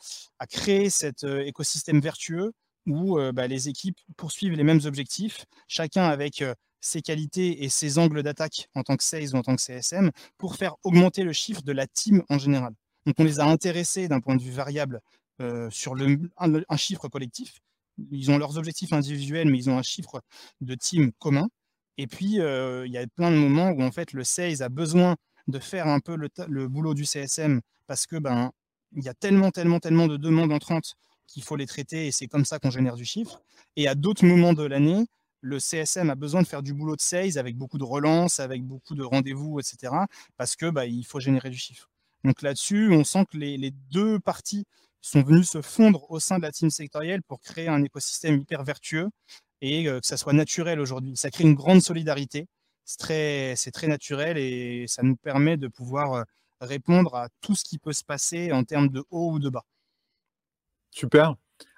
créer 0.48 0.90
cet 0.90 1.24
euh, 1.24 1.44
écosystème 1.44 2.00
vertueux 2.00 2.52
où 2.86 3.18
euh, 3.18 3.32
bah, 3.32 3.46
les 3.46 3.68
équipes 3.68 3.98
poursuivent 4.16 4.54
les 4.54 4.64
mêmes 4.64 4.80
objectifs, 4.84 5.44
chacun 5.66 6.04
avec 6.04 6.44
ses 6.80 7.02
qualités 7.02 7.64
et 7.64 7.68
ses 7.68 7.98
angles 7.98 8.22
d'attaque 8.22 8.68
en 8.74 8.82
tant 8.82 8.96
que 8.96 9.02
sales 9.02 9.34
ou 9.34 9.36
en 9.36 9.42
tant 9.42 9.56
que 9.56 9.62
CSM 9.62 10.10
pour 10.38 10.54
faire 10.54 10.76
augmenter 10.84 11.24
le 11.24 11.32
chiffre 11.32 11.62
de 11.62 11.72
la 11.72 11.86
team 11.86 12.22
en 12.28 12.38
général. 12.38 12.74
Donc 13.06 13.14
on 13.18 13.24
les 13.24 13.40
a 13.40 13.46
intéressés 13.46 14.08
d'un 14.08 14.20
point 14.20 14.36
de 14.36 14.42
vue 14.42 14.50
variable 14.50 15.00
euh, 15.40 15.70
sur 15.70 15.94
un, 16.38 16.76
chiffre 16.76 17.08
collectif. 17.08 17.60
Ils 18.10 18.30
ont 18.30 18.38
leurs 18.38 18.58
objectifs 18.58 18.92
individuels, 18.92 19.48
mais 19.48 19.58
ils 19.58 19.70
ont 19.70 19.78
un 19.78 19.82
chiffre 19.82 20.20
de 20.60 20.74
team 20.74 21.12
commun. 21.18 21.48
Et 21.98 22.06
puis, 22.06 22.40
euh, 22.40 22.86
il 22.86 22.92
y 22.92 22.98
a 22.98 23.06
plein 23.06 23.30
de 23.30 23.36
moments 23.36 23.70
où 23.70 23.82
en 23.82 23.92
fait 23.92 24.12
le 24.12 24.24
sales 24.24 24.62
a 24.62 24.68
besoin 24.68 25.16
de 25.46 25.58
faire 25.58 25.86
un 25.86 26.00
peu 26.00 26.16
le, 26.16 26.68
boulot 26.68 26.94
du 26.94 27.04
CSM 27.04 27.60
parce 27.86 28.06
que 28.06 28.16
ben 28.16 28.50
il 28.92 29.04
y 29.04 29.08
a 29.08 29.14
tellement, 29.14 29.50
tellement, 29.50 29.78
tellement 29.78 30.08
de 30.08 30.16
demandes 30.16 30.52
entrantes 30.52 30.94
qu'il 31.26 31.42
faut 31.42 31.56
les 31.56 31.66
traiter 31.66 32.06
et 32.08 32.12
c'est 32.12 32.26
comme 32.26 32.44
ça 32.44 32.58
qu'on 32.58 32.70
génère 32.70 32.96
du 32.96 33.04
chiffre. 33.04 33.40
Et 33.76 33.88
à 33.88 33.94
d'autres 33.94 34.24
moments 34.24 34.52
de 34.52 34.64
l'année, 34.64 35.06
le 35.40 35.60
CSM 35.60 36.10
a 36.10 36.14
besoin 36.14 36.42
de 36.42 36.46
faire 36.46 36.62
du 36.62 36.74
boulot 36.74 36.96
de 36.96 37.00
sales 37.00 37.38
avec 37.38 37.56
beaucoup 37.56 37.78
de 37.78 37.84
relances, 37.84 38.40
avec 38.40 38.64
beaucoup 38.64 38.94
de 38.94 39.02
rendez-vous, 39.02 39.60
etc. 39.60 39.92
parce 40.36 40.56
que 40.56 40.70
bah, 40.70 40.86
il 40.86 41.04
faut 41.04 41.20
générer 41.20 41.50
du 41.50 41.58
chiffre. 41.58 41.88
Donc 42.24 42.42
là-dessus, 42.42 42.90
on 42.92 43.04
sent 43.04 43.24
que 43.30 43.36
les, 43.36 43.70
deux 43.90 44.18
parties 44.18 44.64
sont 45.00 45.22
venus 45.22 45.50
se 45.50 45.62
fondre 45.62 46.10
au 46.10 46.18
sein 46.18 46.38
de 46.38 46.42
la 46.42 46.52
team 46.52 46.70
sectorielle 46.70 47.22
pour 47.22 47.40
créer 47.40 47.68
un 47.68 47.82
écosystème 47.82 48.40
hyper 48.40 48.64
vertueux 48.64 49.08
et 49.60 49.88
euh, 49.88 50.00
que 50.00 50.06
ça 50.06 50.16
soit 50.16 50.32
naturel 50.32 50.80
aujourd'hui. 50.80 51.16
Ça 51.16 51.30
crée 51.30 51.44
une 51.44 51.54
grande 51.54 51.82
solidarité. 51.82 52.48
C'est 52.84 52.98
très, 52.98 53.54
très 53.72 53.86
naturel 53.86 54.38
et 54.38 54.86
ça 54.88 55.02
nous 55.02 55.16
permet 55.16 55.56
de 55.56 55.68
pouvoir 55.68 56.14
euh, 56.14 56.24
répondre 56.60 57.14
à 57.14 57.28
tout 57.40 57.54
ce 57.54 57.64
qui 57.64 57.78
peut 57.78 57.92
se 57.92 58.04
passer 58.04 58.52
en 58.52 58.64
termes 58.64 58.88
de 58.88 59.04
haut 59.10 59.32
ou 59.32 59.38
de 59.38 59.48
bas. 59.48 59.64
Super. 60.90 61.36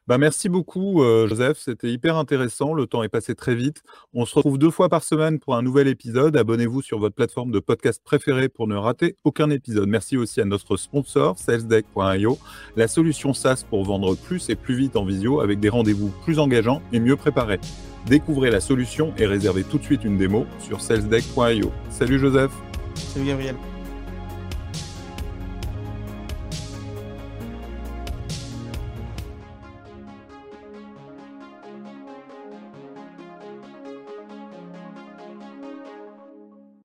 Bah, 0.08 0.16
merci 0.16 0.48
beaucoup, 0.48 1.02
euh, 1.02 1.28
Joseph. 1.28 1.58
C'était 1.58 1.90
hyper 1.90 2.16
intéressant. 2.16 2.72
Le 2.72 2.86
temps 2.86 3.02
est 3.02 3.10
passé 3.10 3.34
très 3.34 3.54
vite. 3.54 3.82
On 4.14 4.24
se 4.24 4.34
retrouve 4.34 4.56
deux 4.56 4.70
fois 4.70 4.88
par 4.88 5.04
semaine 5.04 5.38
pour 5.38 5.54
un 5.54 5.60
nouvel 5.60 5.86
épisode. 5.86 6.34
Abonnez-vous 6.34 6.80
sur 6.80 6.98
votre 6.98 7.14
plateforme 7.14 7.50
de 7.50 7.58
podcast 7.58 8.00
préférée 8.02 8.48
pour 8.48 8.66
ne 8.68 8.74
rater 8.74 9.16
aucun 9.24 9.50
épisode. 9.50 9.86
Merci 9.86 10.16
aussi 10.16 10.40
à 10.40 10.46
notre 10.46 10.78
sponsor, 10.78 11.38
salesdeck.io, 11.38 12.38
la 12.74 12.88
solution 12.88 13.34
SaaS 13.34 13.64
pour 13.68 13.84
vendre 13.84 14.16
plus 14.16 14.48
et 14.48 14.56
plus 14.56 14.76
vite 14.76 14.96
en 14.96 15.04
visio 15.04 15.40
avec 15.40 15.60
des 15.60 15.68
rendez-vous 15.68 16.10
plus 16.24 16.38
engageants 16.38 16.80
et 16.94 17.00
mieux 17.00 17.16
préparés. 17.16 17.60
Découvrez 18.06 18.50
la 18.50 18.60
solution 18.60 19.12
et 19.18 19.26
réservez 19.26 19.62
tout 19.62 19.76
de 19.76 19.84
suite 19.84 20.04
une 20.04 20.16
démo 20.16 20.46
sur 20.58 20.80
salesdeck.io. 20.80 21.70
Salut 21.90 22.18
Joseph. 22.18 22.52
Salut 22.94 23.26
Gabriel. 23.26 23.56